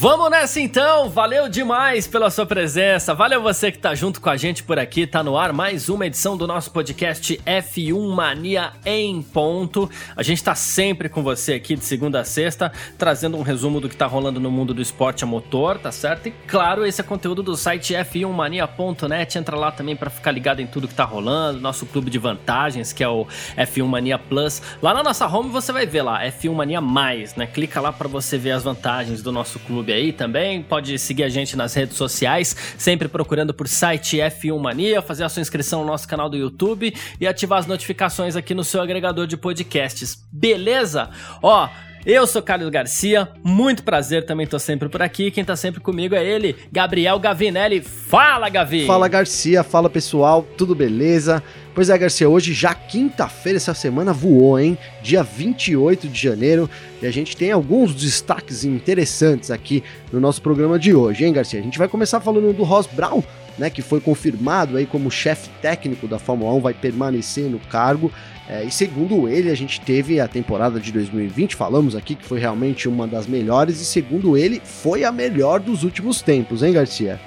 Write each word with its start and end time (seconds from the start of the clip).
Vamos 0.00 0.30
nessa 0.30 0.58
então, 0.58 1.10
valeu 1.10 1.46
demais 1.46 2.06
pela 2.06 2.30
sua 2.30 2.46
presença, 2.46 3.14
valeu 3.14 3.42
você 3.42 3.70
que 3.70 3.76
tá 3.76 3.94
junto 3.94 4.18
com 4.18 4.30
a 4.30 4.36
gente 4.38 4.62
por 4.62 4.78
aqui, 4.78 5.06
tá 5.06 5.22
no 5.22 5.36
ar 5.36 5.52
mais 5.52 5.90
uma 5.90 6.06
edição 6.06 6.38
do 6.38 6.46
nosso 6.46 6.70
podcast 6.70 7.38
F1 7.44 8.14
Mania 8.14 8.72
em 8.86 9.20
ponto. 9.20 9.90
A 10.16 10.22
gente 10.22 10.42
tá 10.42 10.54
sempre 10.54 11.10
com 11.10 11.22
você 11.22 11.52
aqui 11.52 11.76
de 11.76 11.84
segunda 11.84 12.20
a 12.20 12.24
sexta, 12.24 12.72
trazendo 12.96 13.36
um 13.36 13.42
resumo 13.42 13.78
do 13.78 13.90
que 13.90 13.94
tá 13.94 14.06
rolando 14.06 14.40
no 14.40 14.50
mundo 14.50 14.72
do 14.72 14.80
esporte 14.80 15.22
a 15.22 15.26
motor, 15.26 15.78
tá 15.78 15.92
certo? 15.92 16.28
E 16.28 16.30
claro, 16.46 16.86
esse 16.86 17.02
é 17.02 17.04
conteúdo 17.04 17.42
do 17.42 17.54
site 17.54 17.92
f1mania.net, 17.92 19.36
entra 19.36 19.54
lá 19.54 19.70
também 19.70 19.96
para 19.96 20.08
ficar 20.08 20.30
ligado 20.30 20.60
em 20.60 20.66
tudo 20.66 20.88
que 20.88 20.94
tá 20.94 21.04
rolando, 21.04 21.60
nosso 21.60 21.84
clube 21.84 22.10
de 22.10 22.18
vantagens, 22.18 22.90
que 22.90 23.04
é 23.04 23.08
o 23.08 23.26
F1 23.54 23.84
Mania 23.84 24.18
Plus. 24.18 24.62
Lá 24.80 24.94
na 24.94 25.02
nossa 25.02 25.26
home 25.26 25.50
você 25.50 25.72
vai 25.72 25.84
ver 25.84 26.00
lá, 26.00 26.24
F1 26.24 26.54
Mania 26.54 26.80
Mais, 26.80 27.36
né? 27.36 27.46
Clica 27.46 27.82
lá 27.82 27.92
para 27.92 28.08
você 28.08 28.38
ver 28.38 28.52
as 28.52 28.62
vantagens 28.62 29.20
do 29.20 29.30
nosso 29.30 29.58
clube 29.58 29.89
aí 29.92 30.12
também. 30.12 30.62
Pode 30.62 30.98
seguir 30.98 31.24
a 31.24 31.28
gente 31.28 31.56
nas 31.56 31.74
redes 31.74 31.96
sociais, 31.96 32.56
sempre 32.78 33.08
procurando 33.08 33.52
por 33.52 33.68
site 33.68 34.18
F1 34.18 34.58
Mania, 34.58 35.02
fazer 35.02 35.24
a 35.24 35.28
sua 35.28 35.40
inscrição 35.40 35.80
no 35.80 35.86
nosso 35.86 36.06
canal 36.06 36.28
do 36.28 36.36
YouTube 36.36 36.94
e 37.20 37.26
ativar 37.26 37.58
as 37.58 37.66
notificações 37.66 38.36
aqui 38.36 38.54
no 38.54 38.64
seu 38.64 38.80
agregador 38.80 39.26
de 39.26 39.36
podcasts. 39.36 40.16
Beleza? 40.32 41.10
Ó, 41.42 41.68
eu 42.04 42.26
sou 42.26 42.42
Carlos 42.42 42.70
Garcia, 42.70 43.28
muito 43.44 43.82
prazer, 43.82 44.24
também 44.24 44.46
tô 44.46 44.58
sempre 44.58 44.88
por 44.88 45.02
aqui. 45.02 45.30
Quem 45.30 45.44
tá 45.44 45.54
sempre 45.54 45.80
comigo 45.80 46.14
é 46.14 46.24
ele, 46.24 46.56
Gabriel 46.72 47.18
Gavinelli. 47.18 47.80
Fala, 47.80 48.48
Gavi! 48.48 48.86
Fala, 48.86 49.08
Garcia, 49.08 49.62
fala 49.62 49.90
pessoal, 49.90 50.46
tudo 50.56 50.74
beleza? 50.74 51.42
Pois 51.74 51.88
é, 51.88 51.96
Garcia, 51.96 52.28
hoje 52.28 52.52
já 52.52 52.74
quinta-feira, 52.74 53.56
essa 53.56 53.74
semana 53.74 54.12
voou, 54.12 54.58
hein? 54.58 54.76
Dia 55.02 55.22
28 55.22 56.08
de 56.08 56.20
janeiro, 56.20 56.68
e 57.00 57.06
a 57.06 57.10
gente 57.10 57.36
tem 57.36 57.52
alguns 57.52 57.94
destaques 57.94 58.64
interessantes 58.64 59.50
aqui 59.50 59.84
no 60.12 60.18
nosso 60.18 60.42
programa 60.42 60.78
de 60.78 60.94
hoje, 60.94 61.24
hein, 61.24 61.32
Garcia? 61.32 61.60
A 61.60 61.62
gente 61.62 61.78
vai 61.78 61.88
começar 61.88 62.20
falando 62.20 62.52
do 62.52 62.64
Ross 62.64 62.86
Brown, 62.86 63.22
né, 63.60 63.68
que 63.68 63.82
foi 63.82 64.00
confirmado 64.00 64.78
aí 64.78 64.86
como 64.86 65.10
chefe 65.10 65.50
técnico 65.60 66.08
da 66.08 66.18
Fórmula 66.18 66.54
1, 66.54 66.60
vai 66.60 66.72
permanecer 66.72 67.44
no 67.44 67.58
cargo. 67.58 68.10
É, 68.48 68.64
e 68.64 68.70
segundo 68.70 69.28
ele, 69.28 69.50
a 69.50 69.54
gente 69.54 69.82
teve 69.82 70.18
a 70.18 70.26
temporada 70.26 70.80
de 70.80 70.90
2020, 70.90 71.54
falamos 71.54 71.94
aqui 71.94 72.14
que 72.14 72.24
foi 72.24 72.40
realmente 72.40 72.88
uma 72.88 73.06
das 73.06 73.26
melhores, 73.26 73.78
e 73.82 73.84
segundo 73.84 74.34
ele, 74.34 74.62
foi 74.64 75.04
a 75.04 75.12
melhor 75.12 75.60
dos 75.60 75.84
últimos 75.84 76.22
tempos, 76.22 76.62
hein, 76.62 76.72
Garcia? 76.72 77.20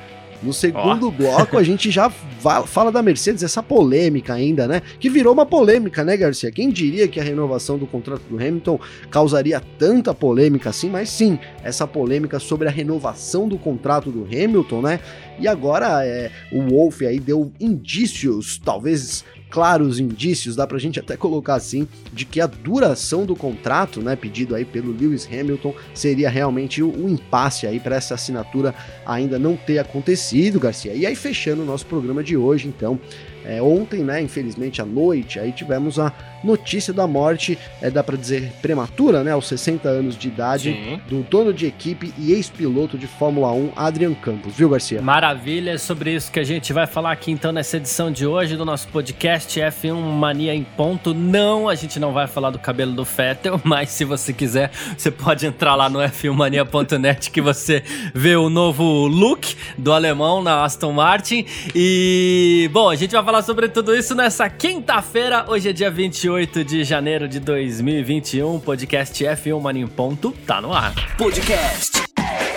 No 0.44 0.52
segundo 0.54 1.08
oh. 1.08 1.12
bloco, 1.12 1.58
a 1.58 1.64
gente 1.64 1.90
já 1.90 2.10
fala 2.10 2.92
da 2.92 3.02
Mercedes, 3.02 3.44
essa 3.44 3.64
polêmica 3.64 4.34
ainda, 4.34 4.68
né? 4.68 4.82
Que 5.00 5.10
virou 5.10 5.34
uma 5.34 5.46
polêmica, 5.46 6.04
né, 6.04 6.18
Garcia? 6.18 6.52
Quem 6.52 6.70
diria 6.70 7.08
que 7.08 7.20
a 7.20 7.24
renovação 7.24 7.78
do 7.78 7.88
contrato 7.88 8.24
do 8.30 8.36
Hamilton 8.36 8.80
causaria 9.10 9.62
tanta 9.80 10.14
polêmica 10.14 10.70
assim? 10.70 10.90
Mas 10.90 11.10
sim, 11.10 11.40
essa 11.64 11.88
polêmica 11.88 12.40
sobre 12.40 12.68
a 12.68 12.72
renovação 12.72 13.48
do 13.48 13.58
contrato 13.58 14.12
do 14.12 14.26
Hamilton, 14.26 14.82
né? 14.82 15.00
E 15.40 15.48
agora 15.48 16.06
é, 16.06 16.30
o 16.52 16.62
Wolff 16.62 17.06
aí 17.06 17.20
deu 17.20 17.52
indícios, 17.60 18.60
talvez 18.64 19.24
claros 19.54 20.00
indícios, 20.00 20.56
dá 20.56 20.66
pra 20.66 20.80
gente 20.80 21.00
até 21.00 21.16
colocar 21.16 21.54
assim, 21.54 21.88
de 22.12 22.26
que 22.26 22.42
a 22.42 22.48
duração 22.48 23.24
do 23.24 23.36
contrato, 23.36 24.02
né, 24.02 24.16
pedido 24.16 24.56
aí 24.56 24.66
pelo 24.66 24.92
Lewis 24.92 25.30
Hamilton, 25.32 25.76
seria 25.94 26.28
realmente 26.28 26.82
o 26.82 26.90
um 26.90 27.08
impasse 27.08 27.68
aí 27.68 27.80
para 27.80 27.96
essa 27.96 28.16
assinatura 28.16 28.74
ainda 29.06 29.38
não 29.38 29.56
ter 29.56 29.78
acontecido, 29.78 30.60
Garcia. 30.60 30.96
E 30.96 31.06
aí 31.06 31.16
fechando 31.16 31.62
o 31.62 31.66
nosso 31.66 31.86
programa 31.86 32.24
de 32.24 32.36
hoje, 32.36 32.68
então, 32.68 33.00
é, 33.46 33.62
ontem, 33.62 34.04
né, 34.04 34.22
infelizmente 34.22 34.82
à 34.82 34.86
noite, 34.86 35.40
aí 35.40 35.52
tivemos 35.52 36.00
a 36.00 36.12
notícia 36.44 36.94
da 36.94 37.08
morte, 37.08 37.58
é, 37.82 37.90
dá 37.90 38.04
para 38.04 38.18
dizer 38.18 38.52
prematura, 38.62 39.24
né, 39.24 39.32
aos 39.32 39.48
60 39.48 39.88
anos 39.88 40.18
de 40.18 40.28
idade, 40.28 40.72
Sim. 40.74 41.00
do 41.08 41.24
dono 41.24 41.54
de 41.54 41.66
equipe 41.66 42.14
e 42.18 42.34
ex-piloto 42.34 42.98
de 42.98 43.08
Fórmula 43.08 43.52
1, 43.52 43.72
Adrian 43.76 44.14
Campos, 44.14 44.56
viu, 44.56 44.70
Garcia? 44.70 45.02
Maravilha, 45.02 45.72
é 45.72 45.78
sobre 45.78 46.14
isso 46.14 46.32
que 46.32 46.40
a 46.40 46.44
gente 46.44 46.74
vai 46.74 46.86
falar 46.86 47.12
aqui 47.12 47.32
então 47.32 47.52
nessa 47.52 47.78
edição 47.78 48.12
de 48.12 48.26
hoje 48.26 48.56
do 48.58 48.66
nosso 48.66 48.88
podcast 48.90 49.60
F1 49.60 49.94
Mania 49.96 50.54
em 50.54 50.64
Ponto. 50.64 51.14
Não, 51.14 51.70
a 51.70 51.76
gente 51.76 52.00
não 52.00 52.12
vai 52.12 52.28
falar 52.28 52.50
do 52.50 52.60
cabelo 52.60 52.94
do 52.94 53.06
Fettel, 53.06 53.60
mas 53.64 53.90
se 53.90 54.04
você 54.04 54.34
quiser, 54.34 54.72
você 54.98 55.10
pode 55.10 55.46
entrar 55.46 55.76
lá 55.76 55.90
no 55.90 56.00
f1mania.net 56.00 57.32
que 57.32 57.42
você 57.42 57.84
vê 58.14 58.36
o 58.36 58.50
novo 58.50 59.08
look 59.08 59.56
do 59.78 59.94
alemão 59.94 60.44
na 60.44 60.64
Aston 60.64 60.92
Martin. 60.92 61.46
E, 61.74 62.70
bom, 62.72 62.90
a 62.90 62.96
gente 62.96 63.12
vai 63.12 63.24
falar 63.24 63.33
sobre 63.42 63.68
tudo 63.68 63.96
isso 63.96 64.14
nessa 64.14 64.50
quinta-feira, 64.50 65.46
hoje 65.50 65.70
é 65.70 65.74
dia 65.74 65.90
28 65.90 66.44
28 66.44 66.64
de 66.64 66.84
janeiro 66.84 67.28
de 67.28 67.40
2021, 67.40 68.60
podcast 68.60 69.24
F1 69.24 69.60
Mania 69.62 69.84
em 69.84 69.88
ponto, 69.88 70.32
tá 70.46 70.62
no 70.62 70.74
ar. 70.74 70.94
Podcast 71.18 72.04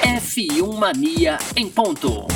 F1 0.03 0.79
Mania 0.79 1.39
em 1.57 1.69
ponto. 1.69 2.27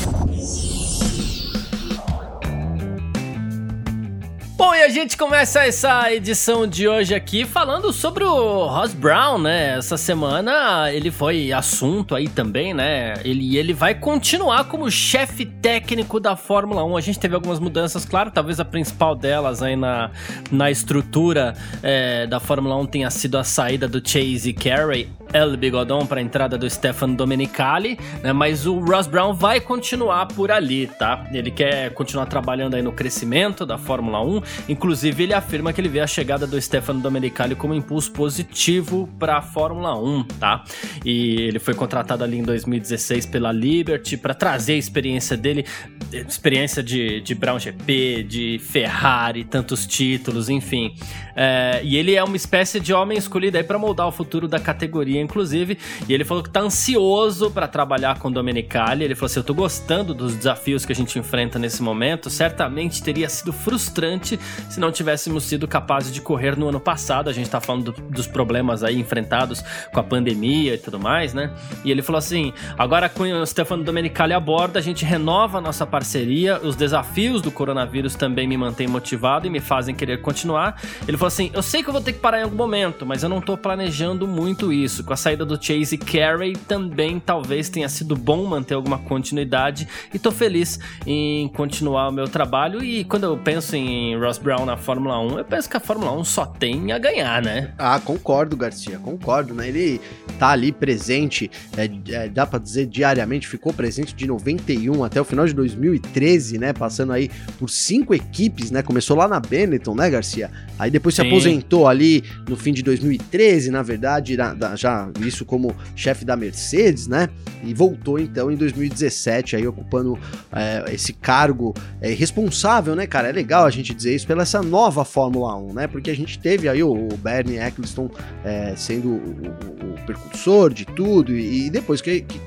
Bom, 4.61 4.75
e 4.75 4.83
a 4.83 4.91
gente 4.91 5.17
começa 5.17 5.65
essa 5.65 6.13
edição 6.13 6.67
de 6.67 6.87
hoje 6.87 7.15
aqui 7.15 7.47
falando 7.47 7.95
sobre 7.95 8.25
o 8.25 8.67
Ross 8.67 8.93
Brown, 8.93 9.39
né? 9.39 9.79
Essa 9.79 9.97
semana 9.97 10.93
ele 10.93 11.11
foi 11.11 11.51
assunto 11.51 12.15
aí 12.15 12.29
também, 12.29 12.75
né? 12.75 13.15
Ele, 13.25 13.57
ele 13.57 13.73
vai 13.73 13.95
continuar 13.95 14.65
como 14.65 14.91
chefe 14.91 15.47
técnico 15.47 16.21
da 16.21 16.37
Fórmula 16.37 16.85
1. 16.85 16.95
A 16.95 17.01
gente 17.01 17.19
teve 17.19 17.35
algumas 17.35 17.59
mudanças, 17.59 18.05
claro, 18.05 18.31
talvez 18.31 18.61
a 18.61 18.65
principal 18.67 19.17
delas 19.17 19.63
aí 19.63 19.77
na, 19.77 20.11
na 20.53 20.71
estrutura 20.71 21.55
é, 21.83 22.27
da 22.27 22.39
Fórmula 22.39 22.77
1 22.77 22.87
tenha 22.87 23.11
sido 23.11 23.39
a 23.39 23.45
saída 23.45 23.89
do 23.89 24.07
Chase 24.07 24.53
Carey 24.53 25.09
El 25.33 25.57
Bigodon 25.57 26.07
para 26.07 26.21
a 26.21 26.23
entrada 26.23 26.59
do 26.59 26.69
Stefano 26.69 27.17
Domenicali, 27.17 27.99
né? 28.23 28.33
Mas 28.33 28.67
o 28.67 28.79
Ross 28.79 29.07
Brown 29.07 29.33
vai 29.33 29.61
continuar 29.61 30.27
por 30.27 30.51
ali, 30.51 30.87
tá? 30.87 31.27
Ele 31.33 31.51
quer 31.51 31.93
continuar 31.95 32.27
trabalhando 32.27 32.75
aí 32.75 32.83
no 32.83 32.93
crescimento 32.93 33.65
da 33.65 33.79
Fórmula 33.79 34.25
1. 34.25 34.43
Inclusive, 34.69 35.23
ele 35.23 35.35
afirma 35.35 35.73
que 35.73 35.81
ele 35.81 35.89
vê 35.89 36.01
a 36.01 36.07
chegada 36.07 36.47
do 36.47 36.61
Stefano 36.61 37.01
Domenicali 37.01 37.55
como 37.55 37.75
um 37.75 37.77
impulso 37.77 38.11
positivo 38.13 39.09
para 39.19 39.39
a 39.39 39.43
Fórmula 39.43 39.99
1, 39.99 40.25
tá? 40.41 40.65
E 41.05 41.43
ele 41.43 41.59
foi 41.59 41.75
contratado 41.75 42.25
ali 42.25 42.39
em 42.39 42.43
2016 42.43 43.27
pela 43.27 43.53
Liberty 43.53 44.17
para 44.17 44.35
trazer 44.35 44.73
a 44.75 44.77
experiência 44.77 45.37
dele, 45.37 45.65
experiência 46.13 46.83
de, 46.83 47.21
de 47.21 47.35
Brown 47.35 47.59
GP, 47.59 48.25
de 48.25 48.59
Ferrari, 48.59 49.45
tantos 49.45 49.87
títulos, 49.87 50.49
enfim. 50.49 50.95
É, 51.37 51.81
e 51.85 51.97
ele 51.97 52.15
é 52.15 52.23
uma 52.23 52.37
espécie 52.37 52.81
de 52.81 52.93
homem 52.93 53.17
escolhido 53.17 53.57
aí 53.57 53.65
para 53.65 53.79
moldar 53.79 54.07
o 54.07 54.13
futuro 54.13 54.49
da 54.49 54.59
categoria 54.59 55.20
inclusive, 55.21 55.79
e 56.09 56.15
ele 56.15 56.25
falou 56.25 56.43
que 56.43 56.51
tá 56.51 56.61
ansioso 56.61 57.51
para 57.51 57.69
trabalhar 57.69 58.19
com 58.19 58.29
o 58.29 58.31
Domenicali. 58.31 59.05
Ele 59.05 59.15
falou 59.15 59.27
assim: 59.27 59.41
Eu 59.41 59.45
tô 59.45 59.55
gostando 59.55 60.15
dos 60.15 60.35
desafios 60.35 60.85
que 60.85 60.93
a 60.93 60.97
gente 60.97 61.19
enfrenta 61.19 61.59
nesse 61.59 61.83
momento. 61.83 62.31
Certamente 62.31 63.03
teria 63.03 63.29
sido 63.29 63.53
frustrante 63.53 64.39
se 64.69 64.81
não 64.81 64.91
tivéssemos 64.93 65.45
sido 65.45 65.67
capazes 65.69 66.13
de 66.13 66.21
correr 66.21 66.57
no 66.57 66.69
ano 66.69 66.81
passado. 66.81 67.29
A 67.29 67.33
gente 67.33 67.49
tá 67.49 67.61
falando 67.61 67.93
do, 67.93 68.03
dos 68.03 68.27
problemas 68.27 68.83
aí 68.83 68.99
enfrentados 68.99 69.63
com 69.93 70.01
a 70.01 70.03
pandemia 70.03 70.75
e 70.75 70.79
tudo 70.79 70.99
mais, 70.99 71.35
né? 71.35 71.51
E 71.85 71.91
ele 71.91 72.03
falou 72.03 72.19
assim: 72.19 72.53
agora 72.79 73.09
com 73.09 73.25
o 73.25 73.47
Stefano 73.47 73.85
Domenicali 73.85 74.33
a 74.33 74.41
bordo, 74.41 74.77
a 74.77 74.81
gente 74.81 75.05
renova 75.05 75.59
a 75.59 75.61
nossa 75.61 75.87
parceria. 75.87 76.61
Os 76.61 76.77
desafios 76.77 77.43
do 77.43 77.51
coronavírus 77.51 78.15
também 78.15 78.47
me 78.47 78.57
mantêm 78.57 78.89
motivado 78.89 79.47
e 79.47 79.51
me 79.51 79.61
fazem 79.61 79.95
querer 79.95 80.21
continuar. 80.21 80.81
Ele 81.07 81.17
falou 81.17 81.29
assim: 81.29 81.51
Eu 81.53 81.63
sei 81.63 81.83
que 81.83 81.89
eu 81.89 81.93
vou 81.93 82.03
ter 82.03 82.13
que 82.13 82.21
parar 82.21 82.41
em 82.41 82.45
algum 82.45 82.57
momento, 82.57 83.05
mas 83.05 83.23
eu 83.23 83.29
não 83.29 83.41
tô 83.41 83.57
planejando 83.57 84.27
muito 84.27 84.73
isso 84.73 85.05
com 85.11 85.15
a 85.15 85.17
saída 85.17 85.45
do 85.45 85.61
Chase 85.61 85.99
Carey 85.99 86.53
também 86.53 87.19
talvez 87.19 87.69
tenha 87.69 87.89
sido 87.89 88.15
bom 88.15 88.47
manter 88.47 88.75
alguma 88.75 88.97
continuidade 88.97 89.89
e 90.15 90.21
tô 90.21 90.31
feliz 90.31 90.79
em 91.05 91.49
continuar 91.49 92.11
o 92.11 92.13
meu 92.13 92.29
trabalho 92.29 92.81
e 92.81 93.03
quando 93.03 93.25
eu 93.25 93.37
penso 93.37 93.75
em 93.75 94.17
Ross 94.17 94.39
Brown 94.39 94.65
na 94.65 94.77
Fórmula 94.77 95.19
1, 95.19 95.39
eu 95.39 95.45
penso 95.45 95.69
que 95.69 95.77
a 95.77 95.81
Fórmula 95.81 96.13
1 96.13 96.23
só 96.23 96.47
tem 96.47 96.93
a 96.93 96.99
ganhar, 96.99 97.43
né? 97.43 97.73
Ah, 97.77 97.99
concordo, 97.99 98.57
Garcia, 98.57 99.01
concordo, 99.01 99.53
né? 99.53 99.67
Ele 99.67 100.01
tá 100.39 100.51
ali 100.51 100.71
presente, 100.71 101.51
é, 101.77 101.91
é, 102.15 102.29
dá 102.29 102.47
para 102.47 102.61
dizer 102.61 102.87
diariamente, 102.87 103.49
ficou 103.49 103.73
presente 103.73 104.15
de 104.15 104.29
91 104.29 105.03
até 105.03 105.21
o 105.21 105.25
final 105.25 105.45
de 105.45 105.55
2013, 105.55 106.57
né? 106.57 106.73
Passando 106.73 107.13
aí 107.13 107.29
por 107.59 107.69
cinco 107.69 108.15
equipes, 108.15 108.71
né? 108.71 108.81
Começou 108.81 109.17
lá 109.17 109.27
na 109.27 109.41
Benetton, 109.41 109.97
né, 109.97 110.09
Garcia? 110.09 110.53
Aí 110.79 110.89
depois 110.89 111.17
Sim. 111.17 111.23
se 111.23 111.29
aposentou 111.29 111.89
ali 111.89 112.23
no 112.49 112.57
fim 112.57 112.73
de 112.73 112.85
2013, 112.85 113.73
na 113.73 113.83
verdade, 113.83 114.37
na, 114.37 114.55
já 114.77 115.00
isso 115.21 115.45
como 115.45 115.75
chefe 115.95 116.25
da 116.25 116.37
Mercedes, 116.37 117.07
né? 117.07 117.29
E 117.63 117.73
voltou 117.75 118.19
então 118.19 118.51
em 118.51 118.57
2017 118.57 119.57
aí 119.57 119.67
ocupando 119.67 120.19
é, 120.53 120.85
esse 120.93 121.13
cargo 121.13 121.75
é, 122.01 122.11
responsável, 122.11 122.95
né, 122.95 123.07
cara? 123.07 123.29
É 123.29 123.33
legal 123.33 123.65
a 123.65 123.71
gente 123.71 123.95
dizer 123.95 124.15
isso 124.15 124.27
pela 124.27 124.43
essa 124.43 124.63
nova 124.63 125.05
Fórmula 125.05 125.57
1, 125.57 125.73
né? 125.75 125.87
Porque 125.87 126.11
a 126.11 126.17
gente 126.17 126.39
teve 126.39 126.69
aí 126.69 126.83
o, 126.83 126.93
o 126.93 127.17
Bernie 127.17 127.59
Eccleston 127.59 128.11
é, 128.45 128.75
sendo 128.77 129.09
o, 129.09 129.13
o, 129.13 129.95
o, 129.95 130.07
percursor 130.07 130.73
de 130.73 130.85
tudo 130.85 131.37
e, 131.37 131.67
e 131.67 131.71
depois 131.71 132.01
que, 132.01 132.23
que, 132.23 132.41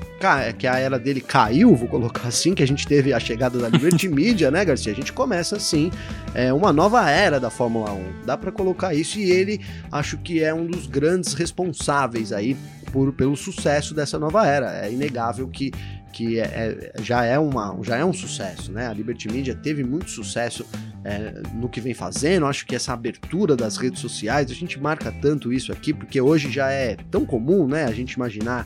que, 0.56 0.66
a 0.66 0.78
era 0.78 0.98
dele 0.98 1.20
caiu, 1.20 1.74
vou 1.74 1.88
colocar 1.88 2.28
assim, 2.28 2.54
que 2.54 2.62
a 2.62 2.66
gente 2.66 2.86
teve 2.86 3.12
a 3.12 3.20
chegada 3.20 3.58
da 3.58 3.68
Liberty 3.68 4.08
Media, 4.10 4.50
né, 4.50 4.64
Garcia? 4.64 4.92
A 4.92 4.94
gente 4.94 5.12
começa 5.12 5.56
assim 5.56 5.90
é, 6.34 6.52
uma 6.52 6.72
nova 6.72 7.08
era 7.10 7.38
da 7.38 7.50
Fórmula 7.50 7.92
1. 7.92 8.26
Dá 8.26 8.36
para 8.36 8.50
colocar 8.50 8.94
isso 8.94 9.18
e 9.18 9.30
ele 9.30 9.60
acho 9.90 10.18
que 10.18 10.42
é 10.42 10.54
um 10.54 10.66
dos 10.66 10.86
grandes 10.86 11.34
responsáveis 11.34 12.32
aí 12.32 12.56
por, 12.94 13.12
pelo 13.12 13.36
sucesso 13.36 13.92
dessa 13.92 14.20
nova 14.20 14.46
era. 14.46 14.86
É 14.86 14.92
inegável 14.92 15.48
que 15.48 15.72
que 16.12 16.38
é, 16.38 16.44
é, 16.44 17.02
já, 17.02 17.24
é 17.24 17.36
uma, 17.40 17.76
já 17.82 17.96
é 17.96 18.04
um 18.04 18.12
sucesso, 18.12 18.70
né? 18.70 18.86
A 18.86 18.92
Liberty 18.92 19.28
Media 19.28 19.52
teve 19.52 19.82
muito 19.82 20.08
sucesso 20.12 20.64
é, 21.04 21.42
no 21.52 21.68
que 21.68 21.80
vem 21.80 21.92
fazendo. 21.92 22.46
Acho 22.46 22.64
que 22.64 22.76
essa 22.76 22.92
abertura 22.92 23.56
das 23.56 23.76
redes 23.76 23.98
sociais, 23.98 24.48
a 24.48 24.54
gente 24.54 24.78
marca 24.78 25.10
tanto 25.10 25.52
isso 25.52 25.72
aqui, 25.72 25.92
porque 25.92 26.20
hoje 26.20 26.52
já 26.52 26.70
é 26.70 26.96
tão 27.10 27.26
comum, 27.26 27.66
né? 27.66 27.84
A 27.86 27.90
gente 27.90 28.12
imaginar 28.12 28.64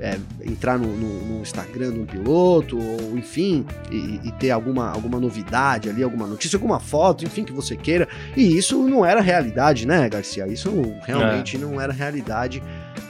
é, 0.00 0.18
entrar 0.42 0.78
no, 0.78 0.88
no, 0.88 1.26
no, 1.26 1.42
Instagram 1.42 1.92
de 1.92 1.98
um 2.00 2.06
piloto, 2.06 2.78
ou 2.78 3.16
enfim, 3.16 3.66
e, 3.90 4.20
e, 4.24 4.32
ter 4.32 4.50
alguma, 4.50 4.90
alguma 4.90 5.18
novidade 5.20 5.88
ali, 5.88 6.02
alguma 6.02 6.26
notícia, 6.26 6.56
alguma 6.56 6.80
foto, 6.80 7.24
enfim, 7.24 7.44
que 7.44 7.52
você 7.52 7.76
queira. 7.76 8.08
E 8.36 8.56
isso 8.56 8.82
não 8.88 9.04
era 9.04 9.20
realidade, 9.20 9.86
né, 9.86 10.08
Garcia? 10.08 10.46
Isso 10.46 10.70
realmente 11.02 11.56
é. 11.56 11.58
não 11.58 11.80
era 11.80 11.92
realidade. 11.92 12.62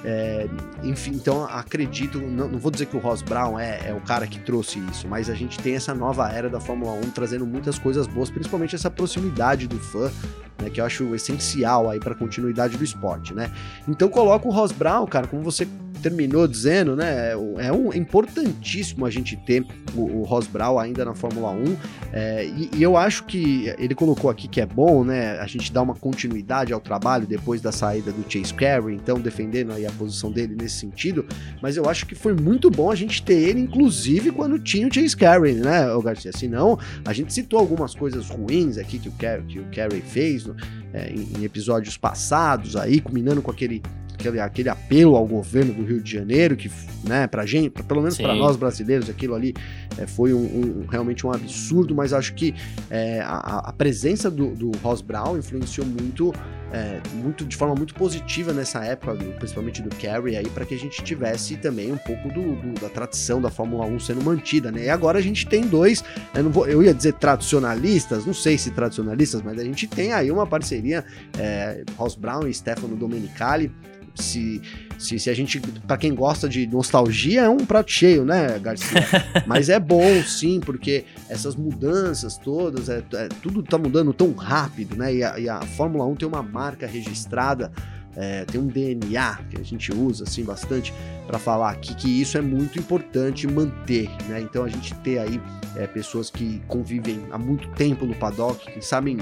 É, 0.05 0.49
enfim, 0.83 1.13
então 1.13 1.45
acredito, 1.45 2.21
não, 2.21 2.49
não, 2.49 2.59
vou 2.59 2.71
dizer 2.71 2.87
que 2.87 2.97
o 2.97 3.01
Ross 3.01 3.23
Brown 3.23 3.59
é, 3.59 3.89
é, 3.89 3.95
o 3.95 4.01
cara 4.01 4.27
que 4.27 4.39
trouxe 4.39 4.79
isso, 4.91 5.09
mas 5.09 5.29
a 5.29 5.35
gente 5.35 5.59
tem 5.59 5.75
essa 5.75 5.95
nova 5.95 6.31
era 6.31 6.49
da 6.49 6.61
Fórmula 6.61 6.93
1 6.93 7.11
trazendo 7.11 7.47
muitas 7.47 7.79
coisas 7.79 8.07
boas, 8.07 8.31
principalmente 8.31 8.75
essa 8.75 8.91
proximidade 8.91 9.67
do 9.67 9.79
fã, 9.79 10.11
né, 10.59 10.71
que 10.71 10.81
eu 10.81 10.85
acho 10.85 11.15
essencial 11.15 11.91
aí 11.91 11.99
para 11.99 12.13
a 12.13 12.17
continuidade 12.17 12.77
do 12.77 12.85
esporte, 12.85 13.35
né? 13.35 13.51
Então 13.87 14.09
coloca 14.09 14.47
o 14.47 14.51
Ross 14.51 14.73
Brown, 14.73 15.07
cara, 15.07 15.27
como 15.27 15.43
você 15.43 15.67
terminou 15.97 16.47
dizendo, 16.47 16.95
né? 16.95 17.33
É 17.33 17.73
um, 17.73 17.93
é 17.93 17.97
importantíssimo 17.97 19.05
a 19.05 19.11
gente 19.11 19.37
ter 19.37 19.65
o, 19.95 20.21
o 20.21 20.23
Ross 20.23 20.47
Brown 20.47 20.79
ainda 20.79 21.05
na 21.05 21.15
Fórmula 21.15 21.51
1. 21.51 21.77
É, 22.13 22.45
e, 22.45 22.71
e, 22.77 22.83
eu 22.83 22.97
acho 22.97 23.25
que 23.25 23.75
ele 23.79 23.95
colocou 23.95 24.31
aqui 24.31 24.49
que 24.49 24.61
é 24.61 24.67
bom, 24.67 25.05
né? 25.05 25.39
A 25.39 25.47
gente 25.47 25.73
dar 25.73 25.83
uma 25.83 25.95
continuidade 25.95 26.73
ao 26.73 26.81
trabalho 26.81 27.27
depois 27.27 27.61
da 27.61 27.73
saída 27.73 28.13
do 28.13 28.25
Chase 28.31 28.55
Carey, 28.55 28.95
então 28.95 29.21
defendendo 29.21 29.73
aí 29.73 29.87
a 29.87 29.91
posição 29.91 30.31
dele 30.31 30.57
nesse 30.59 30.79
sentido. 30.79 31.25
Mas 31.61 31.77
eu 31.77 31.89
acho 31.89 32.07
que 32.07 32.15
foi 32.15 32.35
muito 32.35 32.71
bom 32.71 32.91
a 32.91 32.95
gente 32.95 33.23
ter 33.23 33.39
ele, 33.39 33.61
inclusive 33.61 34.31
quando 34.31 34.59
tinha 34.59 34.87
o 34.87 34.93
Chase 34.93 35.17
Carey, 35.17 35.55
né, 35.55 35.93
o 35.93 36.03
Garcia? 36.03 36.33
Senão, 36.33 36.79
a 37.05 37.13
gente 37.13 37.33
citou 37.33 37.59
algumas 37.59 37.95
coisas 37.95 38.29
ruins 38.29 38.79
aqui 38.79 38.99
que 38.99 39.09
o 39.09 39.13
Carey, 39.13 39.45
que 39.47 39.59
o 39.59 39.65
Carey 39.75 40.01
fez 40.01 40.49
é, 40.93 41.11
em, 41.11 41.41
em 41.41 41.45
episódios 41.45 41.97
passados 41.97 42.77
aí, 42.77 43.01
culminando 43.01 43.43
com 43.43 43.51
aquele 43.51 43.83
aquele, 44.19 44.41
aquele 44.41 44.69
apelo 44.69 45.15
ao 45.15 45.27
governo 45.27 45.75
do 45.75 45.85
Rio 45.85 46.01
de 46.01 46.11
Janeiro, 46.11 46.57
que, 46.57 46.71
né, 47.05 47.27
pra 47.27 47.47
gente, 47.47 47.71
pra, 47.71 47.85
pelo 47.85 48.01
menos 48.01 48.17
para 48.17 48.35
nós 48.35 48.57
brasileiros, 48.57 49.09
aquilo 49.09 49.35
ali 49.35 49.55
é, 49.99 50.07
foi 50.07 50.33
um, 50.33 50.39
um, 50.39 50.87
realmente 50.91 51.27
um 51.27 51.31
absurdo, 51.31 51.95
mas 51.95 52.13
acho 52.13 52.35
que 52.35 52.55
é, 52.91 53.21
a, 53.21 53.69
a, 53.69 53.73
presença 53.73 54.31
do, 54.31 54.55
do 54.55 54.73
Ross 54.79 55.03
Brown 55.03 55.37
influenciou 55.37 55.87
muito, 55.87 56.33
é, 56.73 57.01
muito 57.15 57.45
de 57.45 57.55
forma 57.57 57.75
muito 57.75 57.95
positiva 57.95 58.53
nessa 58.53 58.85
época, 58.85 59.15
do, 59.15 59.25
principalmente 59.39 59.83
do 59.83 59.91
Kerry, 59.91 60.37
aí, 60.37 60.49
para 60.49 60.65
que 60.65 60.75
a 60.75 60.79
gente 60.79 61.03
tivesse 61.05 61.57
também 61.57 61.93
um 61.93 61.99
pouco 61.99 62.29
do, 62.29 62.57
do, 62.57 62.81
da 62.81 62.89
tradição 62.89 63.41
da 63.41 63.51
Fórmula 63.51 63.85
1 63.85 64.01
sendo 64.01 64.25
mantida, 64.25 64.73
né? 64.73 64.85
E 64.85 64.91
agora 64.91 65.19
a 65.19 65.23
gente 65.23 65.47
tem 65.47 65.67
dois, 65.67 66.03
eu, 66.35 66.43
não 66.43 66.51
vou, 66.51 66.67
eu 66.67 66.83
ia 66.83 66.95
dizer 66.95 67.13
tradicionalistas, 67.15 68.25
não 68.25 68.35
sei 68.35 68.57
se 68.57 68.71
tradicionalistas, 68.71 69.43
mas 69.43 69.59
a 69.59 69.65
gente 69.65 69.87
tem 69.87 70.13
aí 70.13 70.31
uma 70.31 70.47
parceria, 70.47 71.05
é, 71.39 71.85
Ross 71.97 72.17
Brown 72.17 72.47
e 72.47 72.55
Stefano 72.55 72.97
Domenicali, 72.97 73.71
se, 74.17 74.61
se, 74.99 75.19
se 75.19 75.31
a 75.31 75.35
gente, 75.35 75.61
para 75.61 75.97
quem 75.97 76.15
gosta 76.15 76.49
de 76.49 76.67
nostalgia, 76.67 77.43
é 77.43 77.49
um 77.49 77.59
prato 77.59 77.91
cheio, 77.91 78.25
né, 78.25 78.59
Garcia? 78.59 79.05
Mas 79.47 79.69
é 79.69 79.79
bom, 79.79 80.23
sim, 80.23 80.61
porque 80.61 81.05
essas 81.29 81.55
mudanças 81.55 82.37
todas, 82.39 82.89
é, 82.89 83.03
é, 83.15 83.29
tudo 83.43 83.63
tá 83.63 83.79
mudando 83.79 84.13
tão 84.13 84.33
rápido, 84.33 84.97
né? 84.97 85.15
E 85.15 85.23
a, 85.23 85.39
e 85.39 85.49
a 85.49 85.61
Fórmula 85.61 86.05
1 86.07 86.17
tem 86.17 86.29
uma 86.29 86.43
marca 86.43 86.87
registrada. 86.87 87.71
É, 88.19 88.47
tem 88.47 88.59
um 88.59 88.67
DNA 88.67 89.41
que 89.51 89.61
a 89.61 89.63
gente 89.63 89.93
usa 89.93 90.25
assim 90.25 90.43
bastante 90.43 90.91
para 91.27 91.39
falar 91.39 91.71
aqui 91.71 91.95
que 91.95 92.09
isso 92.09 92.39
é 92.39 92.41
muito 92.41 92.79
importante 92.79 93.47
manter, 93.47 94.09
né? 94.27 94.41
Então 94.41 94.65
a 94.65 94.69
gente 94.69 94.95
ter 94.97 95.19
aí 95.19 95.39
é, 95.77 95.87
pessoas 95.87 96.31
que 96.31 96.63
convivem 96.67 97.27
há 97.31 97.37
muito 97.37 97.69
tempo 97.73 98.07
no 98.07 98.15
paddock, 98.15 98.73
que 98.73 98.81
sabem 98.81 99.19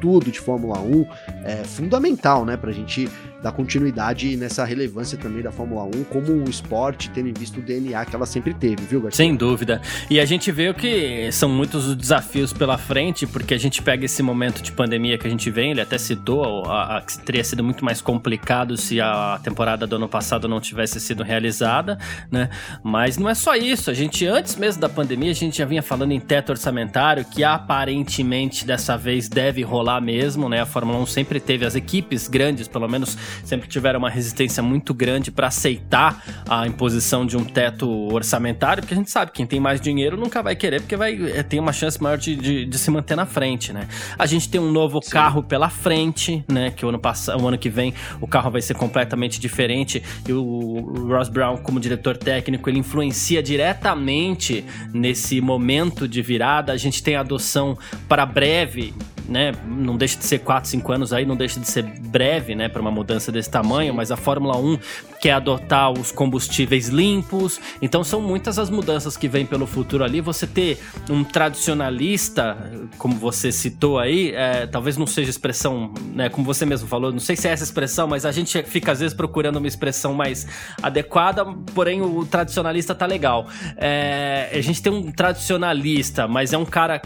tudo 0.00 0.30
de 0.30 0.38
Fórmula 0.38 0.78
1 0.78 1.06
é 1.44 1.64
fundamental, 1.64 2.44
né, 2.44 2.56
para 2.56 2.70
a 2.70 2.72
gente 2.72 3.08
dar 3.42 3.52
continuidade 3.52 4.36
nessa 4.36 4.64
relevância 4.64 5.16
também 5.18 5.42
da 5.42 5.52
Fórmula 5.52 5.84
1 5.84 6.04
como 6.04 6.32
um 6.32 6.44
esporte, 6.44 7.10
tendo 7.10 7.28
em 7.28 7.32
vista 7.32 7.58
o 7.60 7.62
DNA 7.62 8.04
que 8.04 8.16
ela 8.16 8.26
sempre 8.26 8.54
teve, 8.54 8.84
viu, 8.84 9.00
Garcia? 9.00 9.24
Sem 9.24 9.36
dúvida. 9.36 9.80
E 10.10 10.18
a 10.18 10.24
gente 10.24 10.50
vê 10.50 10.72
que 10.72 11.30
são 11.32 11.48
muitos 11.48 11.86
os 11.86 11.96
desafios 11.96 12.52
pela 12.52 12.78
frente, 12.78 13.26
porque 13.26 13.54
a 13.54 13.58
gente 13.58 13.82
pega 13.82 14.04
esse 14.04 14.22
momento 14.22 14.62
de 14.62 14.72
pandemia 14.72 15.18
que 15.18 15.26
a 15.26 15.30
gente 15.30 15.50
vem, 15.50 15.72
ele 15.72 15.80
até 15.80 15.98
citou, 15.98 16.64
a, 16.66 16.96
a, 16.96 17.00
que 17.00 17.18
teria 17.18 17.44
sido 17.44 17.62
muito 17.62 17.84
mais 17.84 18.00
complicado 18.00 18.76
se 18.76 19.00
a 19.00 19.38
temporada 19.42 19.86
do 19.86 19.96
ano 19.96 20.08
passado 20.08 20.48
não 20.48 20.60
tivesse 20.60 21.00
sido 21.00 21.22
realizada, 21.22 21.98
né? 22.30 22.48
Mas 22.82 23.16
não 23.16 23.28
é 23.28 23.34
só 23.34 23.54
isso, 23.54 23.90
a 23.90 23.94
gente, 23.94 24.26
antes 24.26 24.56
mesmo 24.56 24.80
da 24.80 24.88
pandemia, 24.88 25.30
a 25.30 25.34
gente 25.34 25.58
já 25.58 25.64
vinha 25.64 25.82
falando 25.82 26.12
em 26.12 26.20
teto 26.20 26.50
orçamentário, 26.50 27.24
que 27.24 27.44
aparentemente 27.44 28.66
dessa 28.66 28.96
vez 28.96 29.28
deve 29.28 29.62
rolar 29.62 30.00
mesmo, 30.00 30.48
né? 30.48 30.60
A 30.60 30.66
Fórmula 30.66 30.98
1 31.00 31.06
sempre 31.06 31.40
teve 31.40 31.64
as 31.64 31.74
equipes 31.74 32.28
grandes, 32.28 32.66
pelo 32.68 32.88
menos 32.88 33.16
sempre 33.44 33.68
tiveram 33.68 33.98
uma 33.98 34.10
resistência 34.10 34.62
muito 34.62 34.92
grande 34.94 35.30
para 35.30 35.48
aceitar 35.48 36.22
a 36.48 36.66
imposição 36.66 37.26
de 37.26 37.36
um 37.36 37.44
teto 37.44 37.88
orçamentário, 38.12 38.82
porque 38.82 38.94
a 38.94 38.96
gente 38.96 39.10
sabe 39.10 39.30
que 39.30 39.38
quem 39.38 39.46
tem 39.46 39.60
mais 39.60 39.80
dinheiro 39.80 40.16
nunca 40.16 40.42
vai 40.42 40.56
querer, 40.56 40.80
porque 40.80 40.96
vai 40.96 41.16
é, 41.32 41.42
tem 41.42 41.60
uma 41.60 41.72
chance 41.72 42.02
maior 42.02 42.18
de, 42.18 42.34
de, 42.36 42.64
de, 42.64 42.78
se 42.78 42.90
manter 42.90 43.16
na 43.16 43.26
frente, 43.26 43.72
né? 43.72 43.88
A 44.18 44.26
gente 44.26 44.48
tem 44.48 44.60
um 44.60 44.70
novo 44.70 45.00
Sim. 45.02 45.10
carro 45.10 45.42
pela 45.42 45.68
frente, 45.68 46.44
né? 46.50 46.70
Que 46.70 46.84
o 46.84 46.88
ano 46.88 46.98
passado, 46.98 47.42
o 47.42 47.48
ano 47.48 47.58
que 47.58 47.68
vem 47.68 47.94
o 48.20 48.26
carro 48.26 48.50
vai 48.50 48.62
ser 48.62 48.74
completamente 48.74 49.40
diferente 49.40 50.02
e 50.28 50.32
o 50.32 51.06
Ross 51.08 51.28
Brown 51.28 51.58
como 51.58 51.78
diretor 51.80 52.16
técnico 52.16 52.68
ele 52.68 52.78
influencia 52.78 53.42
diretamente 53.42 54.64
nesse 54.92 55.40
momento 55.40 56.08
de 56.08 56.22
virada. 56.22 56.72
A 56.72 56.76
gente 56.76 57.02
tem 57.02 57.16
a 57.16 57.20
adoção 57.20 57.76
para 58.08 58.24
breve 58.24 58.94
né, 59.28 59.52
não 59.66 59.96
deixa 59.96 60.18
de 60.18 60.24
ser 60.24 60.38
4, 60.40 60.68
5 60.68 60.92
anos 60.92 61.12
aí, 61.12 61.26
não 61.26 61.36
deixa 61.36 61.60
de 61.60 61.68
ser 61.68 61.82
breve, 61.82 62.54
né, 62.54 62.68
para 62.68 62.80
uma 62.80 62.90
mudança 62.90 63.30
desse 63.32 63.50
tamanho, 63.50 63.94
mas 63.94 64.10
a 64.10 64.16
Fórmula 64.16 64.56
1 64.56 64.78
quer 65.20 65.32
adotar 65.32 65.90
os 65.90 66.12
combustíveis 66.12 66.88
limpos. 66.88 67.60
Então 67.80 68.04
são 68.04 68.20
muitas 68.20 68.58
as 68.58 68.70
mudanças 68.70 69.16
que 69.16 69.28
vêm 69.28 69.44
pelo 69.44 69.66
futuro 69.66 70.04
ali. 70.04 70.20
Você 70.20 70.46
ter 70.46 70.78
um 71.10 71.24
tradicionalista, 71.24 72.56
como 72.98 73.16
você 73.16 73.50
citou 73.50 73.98
aí, 73.98 74.32
é, 74.34 74.66
talvez 74.66 74.96
não 74.96 75.06
seja 75.06 75.30
expressão, 75.30 75.92
né, 76.14 76.28
como 76.28 76.44
você 76.46 76.64
mesmo 76.64 76.88
falou, 76.88 77.12
não 77.12 77.18
sei 77.18 77.36
se 77.36 77.48
é 77.48 77.52
essa 77.52 77.64
expressão, 77.64 78.06
mas 78.06 78.24
a 78.24 78.32
gente 78.32 78.62
fica 78.64 78.92
às 78.92 79.00
vezes 79.00 79.14
procurando 79.14 79.56
uma 79.56 79.66
expressão 79.68 80.14
mais 80.14 80.46
adequada, 80.82 81.44
porém 81.74 82.00
o 82.02 82.24
tradicionalista 82.24 82.94
tá 82.94 83.06
legal. 83.06 83.46
É, 83.76 84.50
a 84.52 84.60
gente 84.60 84.82
tem 84.82 84.92
um 84.92 85.10
tradicionalista, 85.10 86.28
mas 86.28 86.52
é 86.52 86.58
um 86.58 86.64
cara 86.64 87.00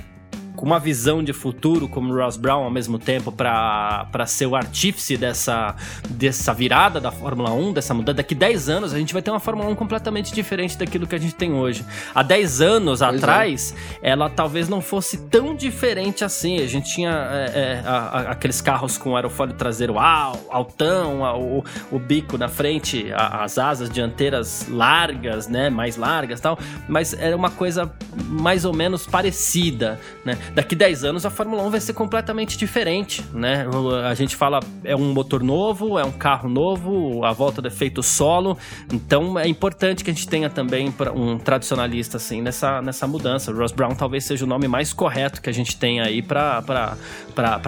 com 0.57 0.67
uma 0.67 0.79
visão 0.79 1.23
de 1.23 1.33
futuro 1.33 1.89
como 1.89 2.15
Ross 2.15 2.37
Brown 2.37 2.65
ao 2.65 2.71
mesmo 2.71 2.99
tempo 2.99 3.33
para 3.33 4.27
ser 4.27 4.47
o 4.47 4.55
artífice 4.55 5.17
dessa, 5.17 5.75
dessa 6.09 6.53
virada 6.53 7.01
da 7.01 7.11
Fórmula 7.11 7.51
1, 7.53 7.73
dessa 7.73 7.95
mudança. 7.95 8.17
Daqui 8.17 8.35
10 8.35 8.69
anos 8.69 8.95
a 8.95 8.99
gente 8.99 9.13
vai 9.13 9.23
ter 9.23 9.31
uma 9.31 9.41
Fórmula 9.41 9.69
1 9.71 9.75
completamente 9.75 10.33
diferente 10.33 10.77
daquilo 10.77 11.07
que 11.07 11.15
a 11.15 11.19
gente 11.19 11.35
tem 11.35 11.53
hoje. 11.53 11.85
Há 12.15 12.23
10 12.23 12.61
anos 12.61 13.01
pois 13.01 13.13
é. 13.13 13.17
atrás, 13.17 13.75
é. 14.03 14.11
ela 14.11 14.29
talvez 14.29 14.69
não 14.69 14.81
fosse 14.81 15.17
tão 15.29 15.55
diferente 15.55 16.25
assim. 16.25 16.61
A 16.61 16.67
gente 16.67 16.93
tinha 16.93 17.11
é, 17.11 17.45
é, 17.55 17.83
a, 17.87 17.97
a, 17.97 18.21
aqueles 18.33 18.61
carros 18.61 18.99
com 18.99 19.17
aerofólio 19.17 19.55
traseiro 19.55 19.99
altão, 19.99 21.25
a, 21.25 21.37
o, 21.37 21.65
o, 21.91 21.99
bico 21.99 22.37
na 22.37 22.49
frente, 22.49 23.07
as 23.15 23.59
asas 23.59 23.91
dianteiras 23.91 24.67
largas, 24.69 25.49
né, 25.49 25.71
mais 25.71 25.97
largas 25.97 26.41
tal, 26.41 26.59
mas 26.89 27.15
era 27.15 27.37
uma 27.37 27.51
coisa 27.51 27.91
mais 28.27 28.65
ou 28.65 28.73
menos 28.73 29.07
parecida, 29.07 29.99
né? 30.25 30.39
Daqui 30.55 30.75
10 30.75 31.05
anos 31.05 31.27
a 31.27 31.31
Fórmula 31.31 31.63
1 31.63 31.71
vai 31.71 31.81
ser 31.81 31.93
completamente 31.93 32.57
diferente, 32.57 33.25
né? 33.33 33.67
A 34.09 34.15
gente 34.15 34.37
fala 34.37 34.61
é 34.85 34.95
um 34.95 35.13
motor 35.13 35.43
novo, 35.43 35.99
é 35.99 36.05
um 36.05 36.13
carro 36.13 36.49
novo, 36.49 37.25
a 37.25 37.33
volta 37.33 37.63
do 37.63 37.69
efeito 37.69 38.03
solo. 38.03 38.59
Então 38.93 39.39
é 39.39 39.49
importante 39.49 40.05
que 40.05 40.11
a 40.11 40.15
gente 40.15 40.29
tenha 40.29 40.51
também 40.51 40.93
um 41.15 41.39
tradicionalista 41.39 42.17
assim 42.17 42.43
nessa, 42.43 42.83
nessa 42.83 43.07
mudança. 43.07 43.51
O 43.51 43.57
Ross 43.57 43.73
Brown 43.73 43.95
talvez 43.95 44.25
seja 44.25 44.45
o 44.45 44.49
nome 44.49 44.69
mais 44.69 44.93
correto 44.93 45.41
que 45.41 45.51
a 45.51 45.53
gente 45.53 45.77
tem 45.77 46.01
aí 46.01 46.23
para 46.23 46.97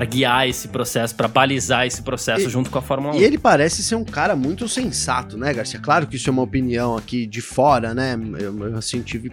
guiar 0.08 0.48
esse 0.48 0.68
processo, 0.68 1.14
para 1.14 1.28
balizar 1.28 1.86
esse 1.86 2.02
processo 2.02 2.46
e, 2.46 2.50
junto 2.50 2.70
com 2.70 2.78
a 2.78 2.82
Fórmula 2.82 3.14
1. 3.14 3.18
E 3.18 3.24
ele 3.24 3.38
parece 3.38 3.82
ser 3.82 3.94
um 3.94 4.04
cara 4.04 4.34
muito 4.34 4.68
sensato, 4.68 5.36
né, 5.36 5.52
Garcia? 5.52 5.80
Claro 5.80 6.06
que 6.06 6.16
isso 6.16 6.28
é 6.28 6.32
uma 6.32 6.42
opinião 6.42 6.96
aqui 6.96 7.26
de 7.26 7.40
fora, 7.40 7.94
né? 7.94 8.18
Eu, 8.38 8.76
assim, 8.76 9.00
tive 9.02 9.32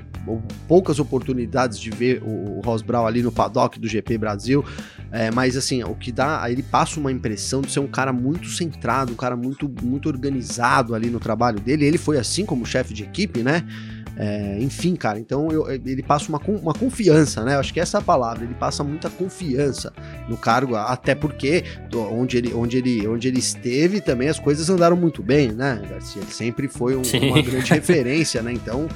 poucas 0.68 1.00
oportunidades 1.00 1.80
de 1.80 1.90
ver 1.90 2.22
o, 2.24 2.58
o 2.58 2.62
Ross 2.62 2.82
Brown 2.82 3.06
ali 3.06 3.22
no 3.22 3.29
paddock 3.32 3.80
do 3.80 3.88
GP 3.88 4.18
Brasil, 4.18 4.64
é, 5.12 5.32
mas 5.32 5.58
assim, 5.58 5.84
o 5.84 5.96
que 5.96 6.12
dá, 6.12 6.50
ele 6.50 6.64
passa 6.64 7.00
uma 7.00 7.12
impressão 7.12 7.62
de 7.62 7.72
ser 7.72 7.80
um 7.80 7.88
cara 7.88 8.14
muito 8.14 8.48
centrado, 8.50 9.12
um 9.12 9.16
cara 9.16 9.36
muito, 9.36 9.70
muito 9.82 10.08
organizado 10.08 10.94
ali 10.94 11.10
no 11.10 11.20
trabalho 11.20 11.60
dele. 11.60 11.86
Ele 11.86 11.98
foi 11.98 12.18
assim 12.18 12.46
como 12.46 12.66
chefe 12.66 12.94
de 12.94 13.04
equipe, 13.04 13.42
né? 13.42 13.64
É, 14.22 14.58
enfim, 14.60 14.98
cara, 14.98 15.18
então 15.18 15.50
eu, 15.50 15.72
ele 15.72 16.04
passa 16.04 16.28
uma, 16.28 16.42
uma 16.62 16.74
confiança, 16.74 17.42
né? 17.46 17.56
Eu 17.56 17.60
acho 17.62 17.74
que 17.74 17.80
essa 17.80 17.98
é 17.98 18.00
a 18.00 18.04
palavra, 18.04 18.44
ele 18.44 18.54
passa 18.54 18.84
muita 18.84 19.10
confiança 19.10 19.94
no 20.28 20.36
cargo, 20.36 20.76
até 20.76 21.16
porque 21.16 21.64
onde 22.12 22.38
ele, 22.38 22.54
onde 22.54 22.78
ele, 22.78 23.08
onde 23.08 23.30
ele 23.30 23.40
esteve 23.40 24.02
também 24.02 24.28
as 24.28 24.38
coisas 24.38 24.70
andaram 24.70 24.98
muito 24.98 25.24
bem, 25.24 25.54
né, 25.54 25.82
Garcia? 25.90 26.22
Ele 26.22 26.32
sempre 26.32 26.68
foi 26.68 26.98
um, 26.98 27.02
uma 27.30 27.42
grande 27.42 27.72
referência, 27.72 28.42
né? 28.42 28.52
Então 28.52 28.90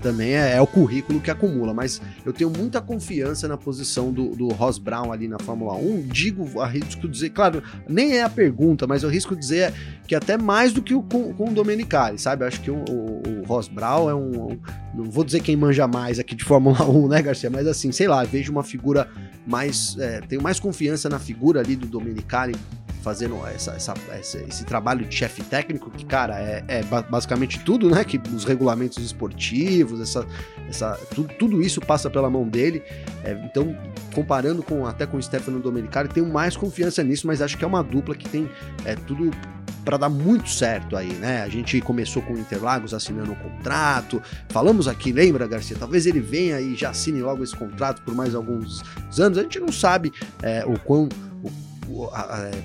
também 0.00 0.34
é, 0.34 0.56
é, 0.56 0.60
o 0.62 0.66
currículo 0.66 1.20
que 1.20 1.30
acumula, 1.30 1.74
mas 1.74 2.00
eu 2.24 2.32
tenho 2.32 2.48
muita 2.48 2.80
confiança 2.80 3.46
na 3.46 3.58
posição 3.58 4.10
do, 4.10 4.30
do 4.30 4.48
Ross 4.48 4.78
Brown 4.78 5.12
ali 5.12 5.28
na 5.28 5.38
Fórmula 5.38 5.74
1. 5.74 6.06
Digo, 6.08 6.58
arrisco 6.58 7.06
dizer, 7.06 7.30
claro, 7.30 7.62
nem 7.86 8.16
é 8.16 8.22
a 8.22 8.30
pergunta, 8.30 8.86
mas 8.86 9.02
eu 9.02 9.10
risco 9.10 9.36
dizer 9.36 9.74
que 10.06 10.14
até 10.14 10.38
mais 10.38 10.72
do 10.72 10.80
que 10.80 10.94
o, 10.94 11.02
com, 11.02 11.34
com 11.34 11.50
o 11.50 11.52
Domenicali, 11.52 12.18
sabe? 12.18 12.44
Eu 12.44 12.48
acho 12.48 12.60
que 12.62 12.70
o, 12.70 12.82
o, 12.88 13.22
o 13.40 13.44
Ross 13.44 13.68
Brown 13.68 14.08
é 14.08 14.14
um 14.14 14.58
não 14.94 15.10
vou 15.10 15.24
dizer 15.24 15.40
quem 15.40 15.56
manja 15.56 15.86
mais 15.86 16.18
aqui 16.18 16.34
de 16.34 16.44
Fórmula 16.44 16.82
1, 16.88 17.08
né, 17.08 17.22
Garcia? 17.22 17.50
Mas 17.50 17.66
assim, 17.66 17.92
sei 17.92 18.08
lá, 18.08 18.22
vejo 18.24 18.52
uma 18.52 18.62
figura 18.62 19.08
mais. 19.46 19.96
É, 19.98 20.20
tenho 20.20 20.42
mais 20.42 20.60
confiança 20.60 21.08
na 21.08 21.18
figura 21.18 21.60
ali 21.60 21.76
do 21.76 21.86
Domenicali 21.86 22.54
fazendo 23.00 23.44
essa, 23.46 23.72
essa, 23.72 23.94
essa, 24.10 24.38
esse 24.38 24.64
trabalho 24.64 25.04
de 25.04 25.14
chefe 25.14 25.42
técnico, 25.42 25.90
que, 25.90 26.04
cara, 26.04 26.38
é, 26.38 26.64
é, 26.68 26.82
basicamente 26.82 27.58
tudo, 27.60 27.90
né? 27.90 28.04
Que 28.04 28.20
os 28.34 28.44
regulamentos 28.44 28.98
esportivos, 28.98 30.00
essa, 30.00 30.26
essa, 30.68 30.98
tudo, 31.14 31.32
tudo 31.38 31.62
isso 31.62 31.80
passa 31.80 32.10
pela 32.10 32.30
mão 32.30 32.46
dele. 32.46 32.82
É, 33.24 33.32
então, 33.44 33.76
comparando 34.14 34.62
com 34.62 34.86
até 34.86 35.06
com 35.06 35.16
o 35.16 35.22
Stefano 35.22 35.60
Domenicali, 35.60 36.08
tenho 36.08 36.26
mais 36.26 36.56
confiança 36.56 37.02
nisso, 37.02 37.26
mas 37.26 37.42
acho 37.42 37.56
que 37.56 37.64
é 37.64 37.66
uma 37.66 37.82
dupla 37.82 38.14
que 38.14 38.28
tem 38.28 38.48
é, 38.84 38.94
tudo 38.94 39.30
para 39.84 39.96
dar 39.96 40.08
muito 40.08 40.48
certo 40.48 40.96
aí, 40.96 41.12
né? 41.14 41.42
A 41.42 41.48
gente 41.48 41.80
começou 41.80 42.22
com 42.22 42.34
o 42.34 42.38
Interlagos 42.38 42.92
assinando 42.94 43.32
um 43.32 43.34
contrato. 43.34 44.22
Falamos 44.48 44.86
aqui, 44.86 45.12
lembra, 45.12 45.46
Garcia? 45.46 45.76
Talvez 45.78 46.06
ele 46.06 46.20
venha 46.20 46.60
e 46.60 46.74
já 46.74 46.90
assine 46.90 47.20
logo 47.22 47.42
esse 47.42 47.56
contrato 47.56 48.02
por 48.02 48.14
mais 48.14 48.34
alguns 48.34 48.82
anos. 49.18 49.38
A 49.38 49.42
gente 49.42 49.58
não 49.58 49.72
sabe 49.72 50.12
é, 50.42 50.64
o 50.66 50.78
quão. 50.78 51.08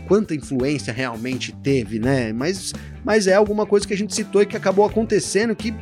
Quanta 0.08 0.36
influência 0.36 0.94
realmente 0.94 1.52
teve, 1.52 2.00
né? 2.00 2.32
Mas, 2.34 2.74
mas 3.04 3.28
é 3.28 3.34
alguma 3.34 3.66
coisa 3.66 3.88
que 3.88 3.94
a 3.94 3.98
gente 3.98 4.14
citou 4.14 4.42
e 4.42 4.46
que 4.46 4.58
acabou 4.58 4.86
acontecendo 4.86 5.56
que 5.56 5.74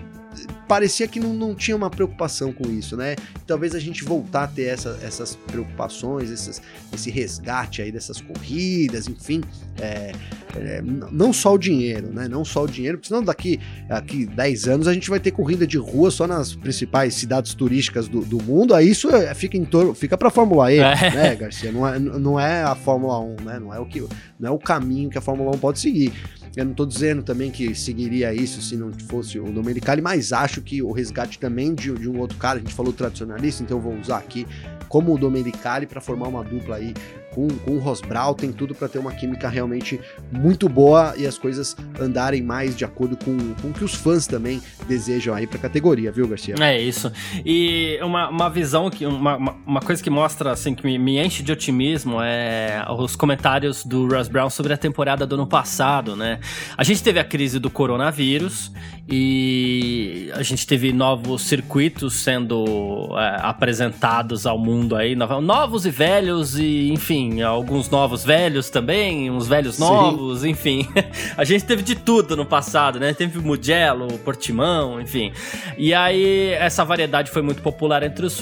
parecia 0.67 1.07
que 1.07 1.19
não, 1.19 1.33
não 1.33 1.55
tinha 1.55 1.75
uma 1.75 1.89
preocupação 1.89 2.51
com 2.51 2.69
isso, 2.69 2.95
né? 2.95 3.15
Talvez 3.45 3.75
a 3.75 3.79
gente 3.79 4.03
voltar 4.03 4.43
a 4.43 4.47
ter 4.47 4.63
essa, 4.63 4.99
essas 5.01 5.35
preocupações, 5.35 6.31
essas, 6.31 6.61
esse 6.93 7.09
resgate 7.09 7.81
aí 7.81 7.91
dessas 7.91 8.21
corridas, 8.21 9.07
enfim, 9.07 9.41
é, 9.79 10.11
é, 10.55 10.81
não 10.81 11.33
só 11.33 11.53
o 11.53 11.57
dinheiro, 11.57 12.07
né? 12.07 12.27
Não 12.27 12.45
só 12.45 12.63
o 12.63 12.67
dinheiro, 12.67 12.97
porque 12.97 13.07
senão 13.07 13.23
daqui, 13.23 13.59
daqui 13.87 14.25
10 14.25 14.67
anos 14.67 14.87
a 14.87 14.93
gente 14.93 15.09
vai 15.09 15.19
ter 15.19 15.31
corrida 15.31 15.65
de 15.65 15.77
rua 15.77 16.11
só 16.11 16.27
nas 16.27 16.55
principais 16.55 17.13
cidades 17.13 17.53
turísticas 17.53 18.07
do, 18.07 18.21
do 18.21 18.41
mundo, 18.41 18.73
aí 18.73 18.89
isso 18.89 19.09
é, 19.09 19.33
fica 19.33 19.57
em 19.57 19.65
torno, 19.65 19.93
fica 19.93 20.17
pra 20.17 20.29
Fórmula 20.29 20.71
E, 20.71 20.79
é. 20.79 21.11
né, 21.11 21.35
Garcia? 21.35 21.71
Não 21.71 21.87
é, 21.87 21.99
não 21.99 22.39
é 22.39 22.63
a 22.63 22.75
Fórmula 22.75 23.19
1, 23.19 23.35
né? 23.43 23.59
Não 23.59 23.73
é 23.73 23.79
o 23.79 23.85
que, 23.85 24.01
não 24.39 24.49
é 24.49 24.51
o 24.51 24.59
caminho 24.59 25.09
que 25.09 25.17
a 25.17 25.21
Fórmula 25.21 25.55
1 25.55 25.59
pode 25.59 25.79
seguir. 25.79 26.13
Eu 26.55 26.65
não 26.65 26.71
estou 26.71 26.85
dizendo 26.85 27.23
também 27.23 27.49
que 27.49 27.73
seguiria 27.73 28.31
isso 28.31 28.61
se 28.61 28.77
não 28.77 28.91
fosse 29.09 29.39
o 29.39 29.51
Domenicali, 29.51 30.01
mas 30.01 30.31
acho 30.31 30.61
que 30.61 30.83
o 30.83 30.91
resgate 30.91 31.39
também 31.39 31.73
de, 31.73 31.91
de 31.93 32.07
um 32.07 32.19
outro 32.19 32.37
cara, 32.37 32.59
a 32.59 32.61
gente 32.61 32.73
falou 32.73 32.93
tradicionalista, 32.93 33.63
então 33.63 33.77
eu 33.77 33.81
vou 33.81 33.97
usar 33.97 34.17
aqui 34.17 34.45
como 34.87 35.15
o 35.15 35.17
Domenicali 35.17 35.87
para 35.87 35.99
formar 35.99 36.27
uma 36.27 36.43
dupla 36.43 36.75
aí 36.75 36.93
com, 37.33 37.47
com 37.47 37.71
o 37.71 37.79
Rosbral, 37.79 38.35
tem 38.35 38.51
tudo 38.51 38.73
para 38.75 38.87
ter 38.87 38.99
uma 38.99 39.11
química 39.11 39.49
realmente 39.49 39.99
muito 40.31 40.69
boa 40.69 41.13
e 41.17 41.25
as 41.25 41.37
coisas 41.37 41.75
andarem 41.99 42.41
mais 42.41 42.75
de 42.75 42.85
acordo 42.85 43.17
com, 43.17 43.53
com 43.61 43.69
o 43.69 43.73
que 43.73 43.83
os 43.83 43.93
fãs 43.93 44.27
também 44.27 44.61
desejam 44.87 45.33
aí 45.33 45.47
para 45.47 45.57
a 45.57 45.61
categoria, 45.61 46.11
viu, 46.11 46.27
Garcia? 46.27 46.55
É 46.59 46.79
isso. 46.79 47.11
E 47.45 47.99
uma, 48.01 48.29
uma 48.29 48.49
visão, 48.49 48.89
que 48.89 49.05
uma, 49.05 49.37
uma 49.37 49.81
coisa 49.81 50.01
que 50.01 50.09
mostra, 50.09 50.51
assim, 50.51 50.73
que 50.73 50.85
me, 50.85 50.97
me 50.97 51.23
enche 51.23 51.43
de 51.43 51.51
otimismo 51.51 52.21
é 52.21 52.85
os 52.89 53.15
comentários 53.15 53.83
do 53.83 54.07
Russ 54.07 54.27
Brown 54.27 54.49
sobre 54.49 54.73
a 54.73 54.77
temporada 54.77 55.25
do 55.25 55.35
ano 55.35 55.47
passado, 55.47 56.15
né? 56.15 56.39
A 56.77 56.83
gente 56.83 57.03
teve 57.03 57.19
a 57.19 57.23
crise 57.23 57.59
do 57.59 57.69
coronavírus 57.69 58.71
e 59.07 60.31
a 60.33 60.41
gente 60.43 60.65
teve 60.65 60.93
novos 60.93 61.41
circuitos 61.41 62.13
sendo 62.13 63.09
é, 63.17 63.37
apresentados 63.41 64.45
ao 64.47 64.57
mundo 64.57 64.95
aí, 64.95 65.13
novos 65.15 65.85
e 65.85 65.89
velhos 65.89 66.57
e, 66.57 66.89
enfim, 66.89 67.41
alguns 67.41 67.89
novos 67.89 68.23
velhos 68.23 68.69
também, 68.69 69.29
uns 69.29 69.45
velhos 69.45 69.77
novos, 69.77 70.41
Sim. 70.41 70.49
enfim. 70.49 70.87
a 71.35 71.43
gente 71.43 71.65
teve 71.65 71.83
de 71.83 71.95
tudo 71.95 72.37
no 72.37 72.45
passado, 72.45 72.97
né? 72.97 73.13
Teve 73.13 73.39
Mugello, 73.39 74.07
Portimão, 74.19 75.01
enfim. 75.01 75.33
E 75.77 75.93
aí, 75.93 76.51
essa 76.51 76.85
variedade 76.85 77.29
foi 77.29 77.41
muito 77.41 77.61
popular 77.61 78.03
entre 78.03 78.25
os, 78.25 78.41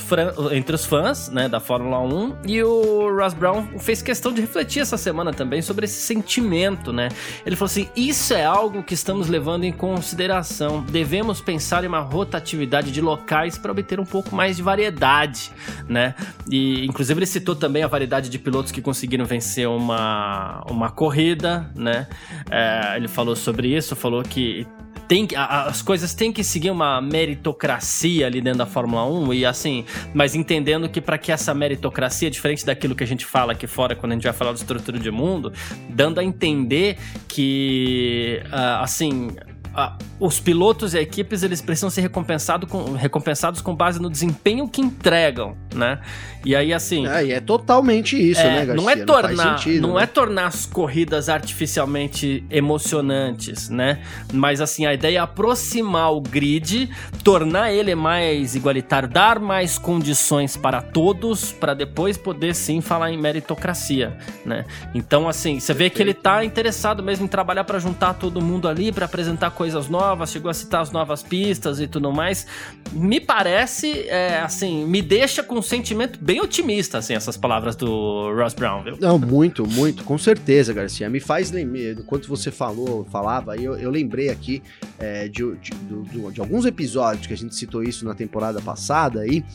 entre 0.51 0.75
os 0.75 0.85
fãs, 0.85 1.29
né, 1.29 1.49
da 1.49 1.59
Fórmula 1.59 1.99
1. 2.01 2.35
E 2.47 2.61
o 2.63 3.09
Ross 3.17 3.33
Brown 3.33 3.79
fez 3.79 4.01
questão 4.03 4.31
de 4.31 4.41
refletir 4.41 4.81
essa 4.81 4.97
semana 4.97 5.33
também 5.33 5.61
sobre 5.61 5.85
esse 5.85 6.01
sentimento, 6.01 6.93
né? 6.93 7.09
Ele 7.45 7.55
falou 7.55 7.69
assim: 7.71 7.89
isso 7.95 8.33
é 8.35 8.45
algo 8.45 8.83
que 8.83 8.93
estamos 8.93 9.27
levando 9.27 9.63
em 9.63 9.71
consideração. 9.71 10.50
Devemos 10.89 11.41
pensar 11.41 11.83
em 11.83 11.87
uma 11.87 11.99
rotatividade 11.99 12.91
de 12.91 13.01
locais 13.01 13.57
para 13.57 13.71
obter 13.71 13.99
um 13.99 14.05
pouco 14.05 14.35
mais 14.35 14.57
de 14.57 14.63
variedade, 14.63 15.51
né? 15.87 16.15
E, 16.49 16.85
inclusive, 16.85 17.19
ele 17.19 17.25
citou 17.25 17.55
também 17.55 17.83
a 17.83 17.87
variedade 17.87 18.29
de 18.29 18.39
pilotos 18.39 18.71
que 18.71 18.81
conseguiram 18.81 19.25
vencer 19.25 19.67
uma, 19.67 20.63
uma 20.69 20.89
corrida, 20.89 21.69
né? 21.75 22.07
É, 22.49 22.97
ele 22.97 23.07
falou 23.07 23.35
sobre 23.35 23.75
isso, 23.75 23.95
falou 23.95 24.23
que 24.23 24.67
tem, 25.11 25.27
as 25.35 25.81
coisas 25.81 26.13
têm 26.13 26.31
que 26.31 26.41
seguir 26.41 26.71
uma 26.71 27.01
meritocracia 27.01 28.27
ali 28.27 28.39
dentro 28.39 28.59
da 28.59 28.65
Fórmula 28.65 29.05
1 29.05 29.33
e 29.33 29.45
assim, 29.45 29.83
mas 30.13 30.35
entendendo 30.35 30.87
que 30.87 31.01
para 31.01 31.17
que 31.17 31.33
essa 31.33 31.53
meritocracia, 31.53 32.31
diferente 32.31 32.65
daquilo 32.65 32.95
que 32.95 33.03
a 33.03 33.07
gente 33.07 33.25
fala 33.25 33.51
aqui 33.51 33.67
fora 33.67 33.93
quando 33.93 34.13
a 34.13 34.15
gente 34.15 34.23
vai 34.23 34.31
falar 34.31 34.53
de 34.53 34.59
estrutura 34.59 34.97
de 34.97 35.11
mundo, 35.11 35.51
dando 35.89 36.21
a 36.21 36.23
entender 36.23 36.97
que, 37.27 38.41
uh, 38.45 38.81
assim, 38.83 39.31
uh, 39.75 39.97
os 40.19 40.39
pilotos 40.39 40.93
e 40.93 40.99
equipes 40.99 41.43
eles 41.43 41.61
precisam 41.61 41.89
ser 41.89 42.01
recompensado 42.01 42.67
com, 42.67 42.93
recompensados 42.93 43.61
com 43.61 43.75
base 43.75 44.01
no 44.01 44.09
desempenho 44.09 44.67
que 44.67 44.81
entregam, 44.81 45.55
né? 45.73 45.99
E 46.43 46.55
aí 46.55 46.73
assim, 46.73 47.07
é, 47.07 47.25
e 47.25 47.31
é 47.31 47.39
totalmente 47.39 48.15
isso, 48.17 48.41
é, 48.41 48.45
né, 48.45 48.65
Garcia? 48.65 48.75
Não 48.75 48.89
é 48.89 48.95
tornar, 49.05 49.45
não, 49.45 49.57
sentido, 49.57 49.87
não 49.87 49.95
né? 49.95 50.03
é 50.03 50.05
tornar 50.05 50.47
as 50.47 50.65
corridas 50.65 51.29
artificialmente 51.29 52.43
emocionantes, 52.49 53.69
né? 53.69 54.01
Mas 54.33 54.59
assim, 54.59 54.85
a 54.85 54.93
ideia 54.93 55.17
é 55.17 55.21
aproximar 55.21 56.13
o 56.13 56.21
grid, 56.21 56.89
tornar 57.23 57.71
ele 57.71 57.93
mais 57.95 58.55
igualitário, 58.55 59.07
dar 59.07 59.39
mais 59.39 59.77
condições 59.77 60.57
para 60.57 60.81
todos, 60.81 61.51
para 61.51 61.73
depois 61.73 62.17
poder 62.17 62.55
sim 62.55 62.81
falar 62.81 63.11
em 63.11 63.17
meritocracia, 63.17 64.17
né? 64.45 64.65
Então 64.95 65.29
assim, 65.29 65.59
você 65.59 65.73
vê 65.73 65.89
que 65.89 66.01
ele 66.01 66.13
tá 66.13 66.43
interessado 66.43 67.03
mesmo 67.03 67.25
em 67.25 67.27
trabalhar 67.27 67.63
para 67.63 67.79
juntar 67.79 68.15
todo 68.15 68.41
mundo 68.41 68.67
ali, 68.67 68.91
para 68.91 69.05
apresentar 69.05 69.51
coisas 69.51 69.87
novas 69.87 70.01
novas, 70.01 70.31
chegou 70.31 70.49
a 70.49 70.53
citar 70.53 70.81
as 70.81 70.91
novas 70.91 71.23
pistas 71.23 71.79
e 71.79 71.87
tudo 71.87 72.11
mais. 72.11 72.45
Me 72.91 73.19
parece, 73.19 74.07
é, 74.07 74.39
assim, 74.39 74.85
me 74.85 75.01
deixa 75.01 75.43
com 75.43 75.60
um 75.61 75.63
sentimento 75.63 76.17
bem 76.19 76.41
otimista, 76.41 76.97
assim, 76.97 77.13
essas 77.13 77.37
palavras 77.37 77.75
do 77.75 78.33
Ross 78.35 78.53
Brown, 78.53 78.83
viu? 78.83 78.97
Não, 78.99 79.19
muito, 79.19 79.65
muito, 79.67 80.03
com 80.03 80.17
certeza, 80.17 80.73
Garcia. 80.73 81.07
Me 81.07 81.19
faz 81.19 81.51
lembrar, 81.51 81.91
enquanto 81.91 82.27
você 82.27 82.49
falou, 82.49 83.05
falava, 83.05 83.55
eu, 83.55 83.77
eu 83.77 83.91
lembrei 83.91 84.29
aqui 84.29 84.61
é, 84.97 85.27
de, 85.27 85.55
de, 85.57 85.71
de, 85.71 86.31
de 86.31 86.41
alguns 86.41 86.65
episódios 86.65 87.27
que 87.27 87.33
a 87.33 87.37
gente 87.37 87.55
citou 87.55 87.83
isso 87.83 88.03
na 88.05 88.15
temporada 88.15 88.59
passada 88.59 89.21
aí, 89.21 89.45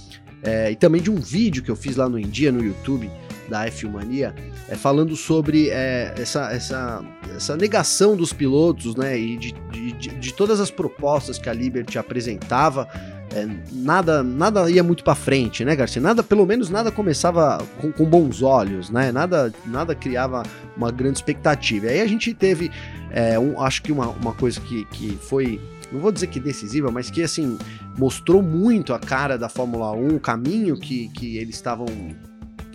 é, 0.43 0.71
e 0.71 0.77
também 0.77 1.03
de 1.03 1.11
um 1.11 1.17
vídeo 1.17 1.63
que 1.63 1.71
eu 1.71 1.77
fiz 1.77 1.97
lá 1.97 2.09
no 2.09 2.19
India, 2.19 2.53
no 2.53 2.65
YouTube, 2.65 3.11
da 3.49 3.67
F1 3.67 3.91
Mania, 3.91 4.35
é, 4.69 4.75
falando 4.75 5.17
sobre 5.17 5.71
é, 5.71 6.15
essa, 6.17 6.53
essa, 6.53 7.05
essa 7.35 7.57
negação 7.57 8.17
dos 8.17 8.33
pilotos, 8.33 8.97
né, 8.97 9.19
e 9.19 9.37
de, 9.37 9.53
de, 9.53 9.93
de 9.93 10.35
todas 10.35 10.61
as 10.61 10.71
propostas 10.71 11.39
que 11.39 11.49
a 11.49 11.53
Liberty 11.53 11.99
apresentava, 11.99 12.89
é, 13.35 13.47
nada 13.73 14.23
nada 14.23 14.71
ia 14.71 14.83
muito 14.83 15.03
para 15.03 15.15
frente, 15.15 15.65
né, 15.65 15.75
Garcia? 15.75 16.01
Nada, 16.01 16.23
pelo 16.23 16.47
menos 16.47 16.71
nada 16.71 16.93
começava 16.93 17.59
com, 17.81 17.91
com, 17.91 18.05
bons 18.05 18.41
olhos, 18.43 18.89
né? 18.89 19.11
Nada, 19.11 19.53
nada 19.67 19.95
criava 19.95 20.43
uma 20.77 20.93
grande 20.93 21.19
expectativa. 21.19 21.89
Aí 21.89 22.01
a 22.01 22.07
gente 22.07 22.33
teve, 22.33 22.71
é, 23.11 23.39
um, 23.39 23.61
acho 23.61 23.83
que 23.83 23.91
uma, 23.91 24.09
uma 24.09 24.33
coisa 24.33 24.61
que, 24.61 24.85
que 24.87 25.19
foi 25.21 25.61
não 25.91 26.01
vou 26.01 26.11
dizer 26.11 26.27
que 26.27 26.41
decisiva, 26.41 26.91
mas 26.91 27.11
que 27.11 27.23
assim 27.23 27.59
mostrou 27.97 28.43
muito 28.43 28.93
a 28.93 28.99
cara 28.99 29.39
da 29.39 29.49
Fórmula 29.49 29.93
1, 29.93 30.17
o 30.17 30.21
caminho 30.21 30.77
que, 30.77 31.09
que 31.09 31.37
eles 31.37 31.55
estavam 31.55 31.87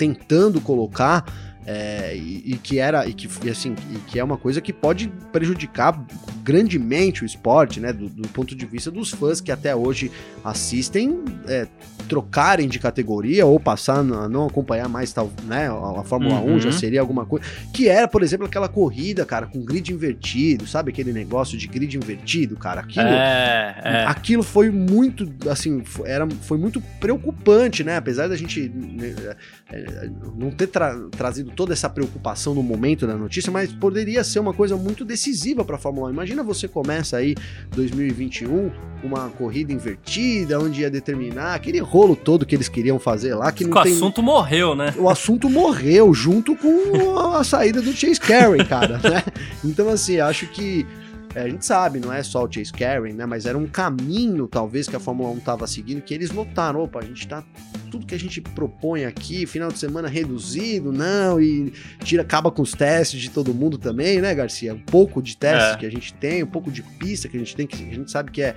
tentando 0.02 0.60
colocar 0.60 1.24
é, 1.66 2.16
e, 2.16 2.54
e, 2.54 2.58
que 2.58 2.80
era 2.80 3.08
e 3.08 3.14
que 3.14 3.28
assim 3.50 3.76
e 3.92 3.98
que 4.00 4.20
é 4.20 4.24
uma 4.24 4.38
coisa 4.38 4.60
que 4.60 4.74
pode 4.74 5.08
prejudicar 5.32 6.04
grandemente 6.44 7.24
o 7.24 7.26
esporte, 7.26 7.80
né, 7.80 7.94
do, 7.94 8.10
do 8.10 8.28
ponto 8.30 8.56
de 8.56 8.66
vista 8.66 8.90
dos 8.90 9.12
fãs 9.12 9.40
que 9.40 9.52
até 9.52 9.76
hoje 9.76 10.12
assistem 10.44 11.24
é, 11.48 11.68
trocarem 12.08 12.68
de 12.68 12.80
categoria 12.80 13.46
ou 13.46 13.60
passar 13.60 14.00
a 14.00 14.04
não 14.04 14.48
acompanhar 14.48 14.90
mais 14.90 15.14
tal, 15.14 15.32
né, 15.46 15.70
a, 15.70 16.04
Fórmula 16.04 16.40
uhum. 16.42 16.56
1 16.56 16.60
já 16.60 16.72
seria 16.72 17.00
alguma 17.00 17.26
coisa 17.26 17.46
que 17.74 17.88
era, 17.88 18.08
por 18.08 18.24
exemplo, 18.24 18.46
aquela 18.46 18.68
corrida, 18.68 19.26
cara, 19.26 19.46
com 19.46 19.64
grid 19.64 19.94
invertido, 19.94 20.68
sabe? 20.68 20.92
Aquele 20.92 21.14
negócio 21.14 21.58
de 21.58 21.68
grid 21.68 21.96
invertido, 21.96 22.56
cara, 22.58 22.82
aquilo, 22.82 23.06
é, 23.06 23.82
é. 23.84 24.06
aquilo 24.08 24.44
foi 24.44 24.70
muito, 24.70 25.32
assim, 25.50 25.84
era 26.04 26.28
foi 26.42 26.58
muito 26.58 26.82
preocupante, 27.00 27.84
né, 27.84 27.98
apesar 27.98 28.28
da 28.28 28.36
gente 28.36 28.68
né, 28.68 29.36
é, 29.72 30.10
não 30.36 30.52
ter 30.52 30.68
tra 30.68 30.96
trazido 31.12 31.51
toda 31.56 31.74
essa 31.74 31.90
preocupação 31.90 32.54
no 32.54 32.64
momento 32.64 33.06
da 33.06 33.16
notícia, 33.16 33.52
mas 33.52 33.72
poderia 33.72 34.24
ser 34.24 34.40
uma 34.40 34.54
coisa 34.54 34.76
muito 34.76 35.06
decisiva 35.06 35.64
para 35.64 35.76
a 35.76 35.80
Fórmula 35.80 36.10
1. 36.10 36.14
Imagina 36.14 36.44
você 36.44 36.68
começa 36.68 37.18
aí 37.18 37.36
2021 37.76 38.72
uma 39.04 39.30
corrida 39.30 39.74
invertida, 39.74 40.60
onde 40.60 40.82
ia 40.82 40.90
determinar 40.90 41.56
aquele 41.56 41.80
rolo 41.80 42.16
todo 42.16 42.46
que 42.46 42.56
eles 42.56 42.70
queriam 42.70 43.00
fazer 43.00 43.36
lá. 43.36 43.52
Que 43.52 43.66
o 43.66 43.70
tem... 43.70 43.94
assunto 43.94 44.22
morreu, 44.22 44.76
né? 44.76 44.94
O 44.98 45.10
assunto 45.10 45.50
morreu 45.50 46.14
junto 46.14 46.56
com 46.56 47.18
a 47.36 47.44
saída 47.44 47.82
do 47.82 47.92
Chase 47.94 48.20
Carey, 48.20 48.66
cara. 48.66 48.98
Né? 48.98 49.24
Então, 49.64 49.90
assim, 49.90 50.20
acho 50.20 50.48
que 50.48 50.86
a 51.36 51.48
gente 51.48 51.66
sabe, 51.66 52.00
não 52.00 52.12
é 52.12 52.22
só 52.24 52.44
o 52.44 52.52
Chase 52.52 52.72
Carey, 52.72 53.14
né? 53.14 53.26
Mas 53.26 53.46
era 53.46 53.58
um 53.58 53.68
caminho, 53.68 54.48
talvez, 54.48 54.88
que 54.88 54.96
a 54.96 55.00
Fórmula 55.00 55.30
1 55.30 55.38
estava 55.38 55.68
seguindo, 55.68 56.02
que 56.02 56.14
eles 56.14 56.32
notaram, 56.32 56.82
opa, 56.82 57.00
a 57.00 57.06
gente 57.06 57.28
tá. 57.28 57.44
Tudo 57.90 58.06
que 58.06 58.16
a 58.16 58.20
gente 58.20 58.40
propõe 58.40 59.06
aqui, 59.06 59.46
final 59.46 59.70
de 59.70 59.78
semana 59.78 60.08
reduzido, 60.08 60.92
não, 60.92 61.42
e 61.42 61.74
tira, 62.04 62.22
acaba 62.22 62.50
com 62.50 62.62
os 62.62 62.72
testes 62.72 63.20
de 63.20 63.30
todo 63.30 63.54
mundo 63.54 63.78
também, 63.78 64.22
né, 64.22 64.34
Garcia? 64.34 64.74
Um 64.74 64.80
pouco 64.80 65.22
de 65.22 65.36
testes 65.36 65.74
é. 65.74 65.78
que 65.78 65.86
a 65.86 65.92
gente 65.92 66.14
tem, 66.14 66.44
um 66.44 66.48
pouco 66.48 66.72
de 66.72 66.82
pista 66.82 67.28
que 67.28 67.36
a 67.36 67.40
gente 67.40 67.56
tem, 67.56 67.68
que 67.68 67.76
a 67.76 67.94
gente 67.94 68.10
sabe 68.10 68.32
que 68.32 68.42
é, 68.42 68.56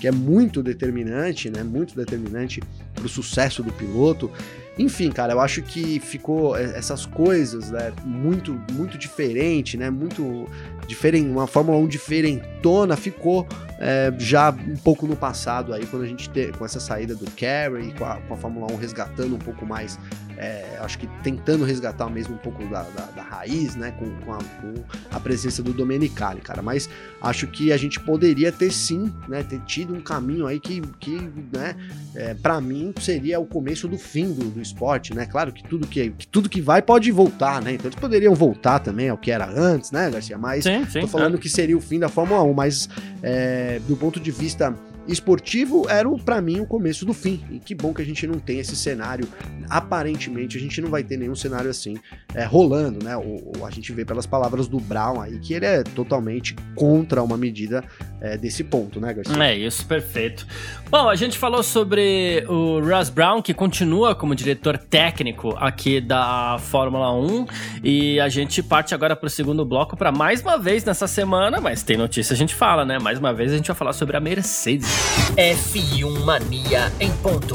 que 0.00 0.06
é 0.06 0.12
muito 0.12 0.62
determinante, 0.62 1.50
né? 1.50 1.62
Muito 1.62 1.96
determinante 1.96 2.62
para 2.94 3.06
o 3.06 3.08
sucesso 3.08 3.62
do 3.62 3.72
piloto. 3.72 4.30
Enfim, 4.78 5.10
cara, 5.10 5.32
eu 5.32 5.40
acho 5.40 5.62
que 5.62 5.98
ficou 6.00 6.56
essas 6.56 7.06
coisas, 7.06 7.70
né, 7.70 7.92
muito 8.04 8.60
muito 8.72 8.98
diferente, 8.98 9.76
né, 9.76 9.88
muito 9.88 10.46
diferente, 10.86 11.26
uma 11.28 11.46
Fórmula 11.46 11.78
1 11.78 11.88
diferentona 11.88 12.94
ficou 12.96 13.46
é, 13.78 14.12
já 14.18 14.50
um 14.50 14.76
pouco 14.76 15.06
no 15.06 15.16
passado 15.16 15.72
aí, 15.72 15.86
quando 15.86 16.02
a 16.02 16.06
gente 16.06 16.28
ter, 16.28 16.54
com 16.56 16.64
essa 16.64 16.78
saída 16.78 17.14
do 17.14 17.24
Carey, 17.30 17.94
com 17.96 18.04
a, 18.04 18.16
com 18.16 18.34
a 18.34 18.36
Fórmula 18.36 18.70
1 18.72 18.76
resgatando 18.76 19.34
um 19.34 19.38
pouco 19.38 19.64
mais 19.64 19.98
é, 20.36 20.78
acho 20.80 20.98
que 20.98 21.06
tentando 21.22 21.64
resgatar 21.64 22.08
mesmo 22.10 22.34
um 22.34 22.38
pouco 22.38 22.64
da, 22.66 22.82
da, 22.82 23.06
da 23.06 23.22
raiz, 23.22 23.74
né, 23.74 23.92
com, 23.92 24.10
com, 24.24 24.32
a, 24.32 24.38
com, 24.38 24.84
a, 25.10 25.18
presença 25.18 25.62
do 25.62 25.72
Domenicali, 25.72 26.40
cara. 26.40 26.62
Mas 26.62 26.88
acho 27.22 27.46
que 27.46 27.72
a 27.72 27.76
gente 27.76 27.98
poderia 28.00 28.52
ter 28.52 28.70
sim, 28.70 29.12
né, 29.28 29.42
ter 29.42 29.60
tido 29.60 29.94
um 29.94 30.00
caminho 30.00 30.46
aí 30.46 30.60
que, 30.60 30.80
que 31.00 31.18
né, 31.52 31.74
é, 32.14 32.34
para 32.34 32.60
mim 32.60 32.92
seria 33.00 33.40
o 33.40 33.46
começo 33.46 33.88
do 33.88 33.98
fim 33.98 34.32
do, 34.32 34.44
do 34.50 34.60
esporte, 34.60 35.14
né? 35.14 35.26
Claro 35.26 35.52
que 35.52 35.62
tudo 35.64 35.86
que, 35.86 36.10
que, 36.10 36.26
tudo 36.26 36.48
que 36.48 36.60
vai 36.60 36.82
pode 36.82 37.10
voltar, 37.10 37.62
né? 37.62 37.72
Então 37.72 37.86
eles 37.86 37.98
poderiam 37.98 38.34
voltar 38.34 38.78
também 38.78 39.08
ao 39.08 39.16
que 39.16 39.30
era 39.30 39.48
antes, 39.48 39.90
né, 39.90 40.10
Garcia? 40.10 40.36
Mas 40.36 40.64
sim, 40.64 40.84
sim, 40.86 41.00
tô 41.00 41.08
falando 41.08 41.36
é. 41.36 41.38
que 41.38 41.48
seria 41.48 41.76
o 41.76 41.80
fim 41.80 41.98
da 41.98 42.08
Fórmula 42.08 42.42
1, 42.42 42.52
mas 42.52 42.88
é, 43.22 43.80
do 43.88 43.96
ponto 43.96 44.20
de 44.20 44.30
vista 44.30 44.74
esportivo 45.08 45.86
era, 45.88 46.08
para 46.18 46.40
mim, 46.40 46.60
o 46.60 46.66
começo 46.66 47.04
do 47.04 47.12
fim. 47.12 47.42
E 47.50 47.58
que 47.58 47.74
bom 47.74 47.92
que 47.92 48.02
a 48.02 48.04
gente 48.04 48.26
não 48.26 48.38
tem 48.38 48.58
esse 48.58 48.76
cenário. 48.76 49.28
Aparentemente, 49.68 50.56
a 50.56 50.60
gente 50.60 50.80
não 50.80 50.90
vai 50.90 51.02
ter 51.02 51.16
nenhum 51.16 51.34
cenário 51.34 51.68
assim 51.70 51.96
é, 52.34 52.44
rolando, 52.44 53.04
né? 53.04 53.16
Ou, 53.16 53.52
ou, 53.56 53.66
a 53.66 53.70
gente 53.70 53.92
vê 53.92 54.04
pelas 54.04 54.26
palavras 54.26 54.68
do 54.68 54.78
Brown 54.78 55.20
aí 55.20 55.38
que 55.38 55.54
ele 55.54 55.66
é 55.66 55.82
totalmente 55.82 56.54
contra 56.74 57.22
uma 57.22 57.36
medida 57.36 57.84
é, 58.20 58.36
desse 58.36 58.62
ponto, 58.62 59.00
né, 59.00 59.12
Garcia? 59.12 59.42
É 59.42 59.56
isso, 59.56 59.84
perfeito. 59.86 60.46
Bom, 60.88 61.08
a 61.08 61.16
gente 61.16 61.36
falou 61.36 61.62
sobre 61.62 62.44
o 62.48 62.80
Russ 62.80 63.10
Brown, 63.10 63.42
que 63.42 63.52
continua 63.52 64.14
como 64.14 64.34
diretor 64.34 64.78
técnico 64.78 65.56
aqui 65.58 66.00
da 66.00 66.58
Fórmula 66.58 67.12
1. 67.12 67.46
E 67.82 68.20
a 68.20 68.28
gente 68.28 68.62
parte 68.62 68.94
agora 68.94 69.16
para 69.16 69.26
o 69.26 69.30
segundo 69.30 69.64
bloco 69.64 69.96
para 69.96 70.12
mais 70.12 70.42
uma 70.42 70.58
vez 70.58 70.84
nessa 70.84 71.06
semana, 71.06 71.60
mas 71.60 71.82
tem 71.82 71.96
notícia 71.96 72.34
a 72.34 72.36
gente 72.36 72.54
fala, 72.54 72.84
né? 72.84 72.98
Mais 72.98 73.18
uma 73.18 73.32
vez 73.32 73.52
a 73.52 73.56
gente 73.56 73.66
vai 73.66 73.76
falar 73.76 73.92
sobre 73.92 74.16
a 74.16 74.20
Mercedes. 74.20 74.95
F1 75.36 76.24
Mania 76.24 76.92
em 77.00 77.10
ponto. 77.12 77.54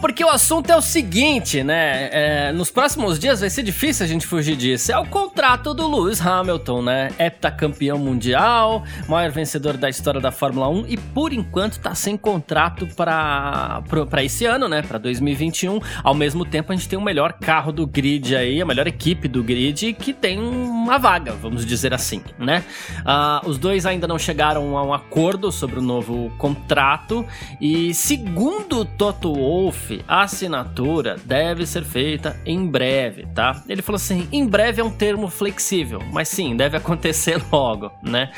Porque 0.00 0.24
o 0.24 0.28
assunto 0.28 0.70
é 0.70 0.76
o 0.76 0.80
seguinte, 0.80 1.62
né? 1.62 2.08
É, 2.12 2.52
nos 2.52 2.70
próximos 2.70 3.18
dias 3.18 3.40
vai 3.40 3.50
ser 3.50 3.62
difícil 3.62 4.04
a 4.04 4.08
gente 4.08 4.26
fugir 4.26 4.56
disso. 4.56 4.92
É 4.92 4.98
o 4.98 5.04
contrato 5.06 5.74
do 5.74 5.88
Lewis 5.88 6.20
Hamilton, 6.24 6.82
né? 6.82 7.10
Heptacampeão 7.18 7.98
mundial, 7.98 8.84
maior 9.08 9.30
vencedor 9.30 9.76
da 9.76 9.88
história 9.88 10.20
da 10.20 10.30
Fórmula 10.30 10.68
1 10.68 10.86
e 10.88 10.96
por 10.96 11.32
enquanto 11.32 11.80
tá 11.80 11.94
sem 11.94 12.16
contrato 12.16 12.86
para 12.94 13.82
esse 14.22 14.44
ano, 14.44 14.68
né? 14.68 14.82
Para 14.82 14.98
2021. 14.98 15.80
Ao 16.02 16.14
mesmo 16.14 16.44
tempo, 16.44 16.72
a 16.72 16.76
gente 16.76 16.88
tem 16.88 16.98
o 16.98 17.02
melhor 17.02 17.32
carro 17.32 17.72
do 17.72 17.86
grid 17.86 18.36
aí, 18.36 18.62
a 18.62 18.66
melhor 18.66 18.86
equipe 18.86 19.28
do 19.28 19.42
grid 19.42 19.92
que 19.94 20.12
tem 20.12 20.38
uma 20.38 20.98
vaga, 20.98 21.32
vamos 21.32 21.64
dizer 21.64 21.92
assim, 21.92 22.22
né? 22.38 22.64
Uh, 23.00 23.48
os 23.48 23.58
dois 23.58 23.86
ainda 23.86 24.06
não 24.06 24.18
chegaram 24.18 24.76
a 24.76 24.82
um 24.82 24.94
acordo 24.94 25.50
sobre 25.50 25.78
o 25.78 25.82
novo 25.82 26.32
contrato 26.38 27.26
e, 27.60 27.92
segundo 27.94 28.84
Toto 28.84 29.34
Wolff, 29.34 29.87
a 30.06 30.22
assinatura 30.22 31.16
deve 31.24 31.66
ser 31.66 31.84
feita 31.84 32.40
em 32.44 32.66
breve, 32.66 33.26
tá? 33.34 33.62
Ele 33.68 33.82
falou 33.82 33.96
assim: 33.96 34.28
em 34.30 34.46
breve 34.46 34.80
é 34.80 34.84
um 34.84 34.90
termo 34.90 35.28
flexível, 35.28 36.02
mas 36.12 36.28
sim, 36.28 36.56
deve 36.56 36.76
acontecer 36.76 37.40
logo, 37.52 37.90
né? 38.02 38.30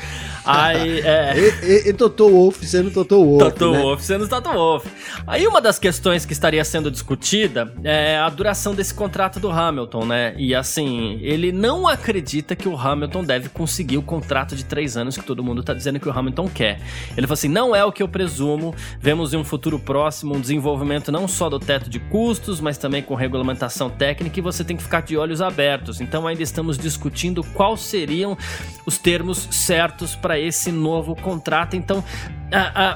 Aí. 0.45 1.01
é... 1.01 1.33
e, 1.37 1.89
e, 1.89 1.89
e 1.89 2.31
Wolff 2.31 2.65
sendo 2.65 2.91
Toto 2.91 3.23
Wolff. 3.23 3.51
Toto 3.51 3.71
né? 3.71 3.79
Wolff 3.79 4.03
sendo 4.03 4.27
Toto 4.27 4.49
Wolff. 4.51 4.87
Aí 5.27 5.47
uma 5.47 5.61
das 5.61 5.77
questões 5.77 6.25
que 6.25 6.33
estaria 6.33 6.63
sendo 6.63 6.89
discutida 6.89 7.73
é 7.83 8.17
a 8.17 8.29
duração 8.29 8.73
desse 8.73 8.93
contrato 8.93 9.39
do 9.39 9.49
Hamilton, 9.49 10.05
né? 10.05 10.33
E 10.37 10.55
assim, 10.55 11.19
ele 11.21 11.51
não 11.51 11.87
acredita 11.87 12.55
que 12.55 12.67
o 12.67 12.77
Hamilton 12.77 13.23
deve 13.23 13.49
conseguir 13.49 13.97
o 13.97 14.01
contrato 14.01 14.55
de 14.55 14.65
três 14.65 14.97
anos 14.97 15.17
que 15.17 15.23
todo 15.23 15.43
mundo 15.43 15.63
tá 15.63 15.73
dizendo 15.73 15.99
que 15.99 16.07
o 16.07 16.11
Hamilton 16.11 16.47
quer. 16.47 16.79
Ele 17.17 17.27
falou 17.27 17.33
assim: 17.33 17.49
não 17.49 17.75
é 17.75 17.83
o 17.83 17.91
que 17.91 18.01
eu 18.01 18.07
presumo, 18.07 18.73
vemos 18.99 19.33
em 19.33 19.37
um 19.37 19.43
futuro 19.43 19.79
próximo 19.79 20.35
um 20.35 20.39
desenvolvimento 20.39 21.11
não 21.11 21.27
só 21.27 21.40
do 21.49 21.59
teto 21.59 21.89
de 21.89 21.99
custos, 21.99 22.59
mas 22.59 22.77
também 22.77 23.01
com 23.01 23.15
regulamentação 23.15 23.89
técnica 23.89 24.39
e 24.39 24.41
você 24.41 24.63
tem 24.63 24.77
que 24.77 24.83
ficar 24.83 25.01
de 25.01 25.17
olhos 25.17 25.41
abertos. 25.41 26.01
Então 26.01 26.27
ainda 26.27 26.43
estamos 26.43 26.77
discutindo 26.77 27.43
quais 27.43 27.81
seriam 27.81 28.37
os 28.85 28.97
termos 28.97 29.47
certos 29.51 30.15
para 30.15 30.39
esse 30.39 30.71
novo 30.71 31.15
contrato. 31.15 31.75
Então 31.75 32.03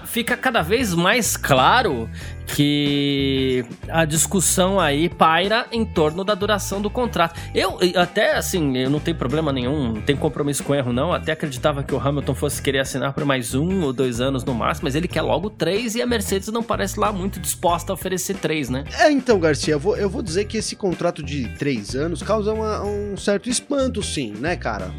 fica 0.05 0.35
cada 0.35 0.61
vez 0.61 0.93
mais 0.93 1.37
claro 1.37 2.09
que 2.45 3.65
a 3.89 4.05
discussão 4.05 4.79
aí 4.79 5.09
paira 5.09 5.65
em 5.71 5.83
torno 5.83 6.23
da 6.23 6.35
duração 6.35 6.81
do 6.81 6.89
contrato. 6.89 7.39
Eu 7.53 7.79
até 7.95 8.35
assim, 8.35 8.77
eu 8.77 8.89
não 8.89 8.99
tenho 8.99 9.17
problema 9.17 9.51
nenhum, 9.51 9.93
não 9.93 10.01
tenho 10.01 10.19
compromisso 10.19 10.63
com 10.63 10.75
erro 10.75 10.93
não, 10.93 11.11
até 11.11 11.31
acreditava 11.31 11.83
que 11.83 11.93
o 11.93 11.99
Hamilton 11.99 12.35
fosse 12.35 12.61
querer 12.61 12.79
assinar 12.79 13.13
por 13.13 13.25
mais 13.25 13.55
um 13.55 13.81
ou 13.83 13.91
dois 13.91 14.21
anos 14.21 14.43
no 14.43 14.53
máximo, 14.53 14.85
mas 14.85 14.95
ele 14.95 15.07
quer 15.07 15.21
logo 15.21 15.49
três 15.49 15.95
e 15.95 16.01
a 16.01 16.05
Mercedes 16.05 16.49
não 16.49 16.61
parece 16.61 16.99
lá 16.99 17.11
muito 17.11 17.39
disposta 17.39 17.91
a 17.91 17.95
oferecer 17.95 18.35
três, 18.35 18.69
né? 18.69 18.83
É, 18.99 19.11
então, 19.11 19.39
Garcia, 19.39 19.73
eu 19.73 19.79
vou, 19.79 19.97
eu 19.97 20.09
vou 20.09 20.21
dizer 20.21 20.45
que 20.45 20.57
esse 20.57 20.75
contrato 20.75 21.23
de 21.23 21.47
três 21.57 21.95
anos 21.95 22.21
causa 22.21 22.53
uma, 22.53 22.83
um 22.83 23.17
certo 23.17 23.49
espanto, 23.49 24.03
sim, 24.03 24.33
né, 24.39 24.55
cara? 24.55 24.91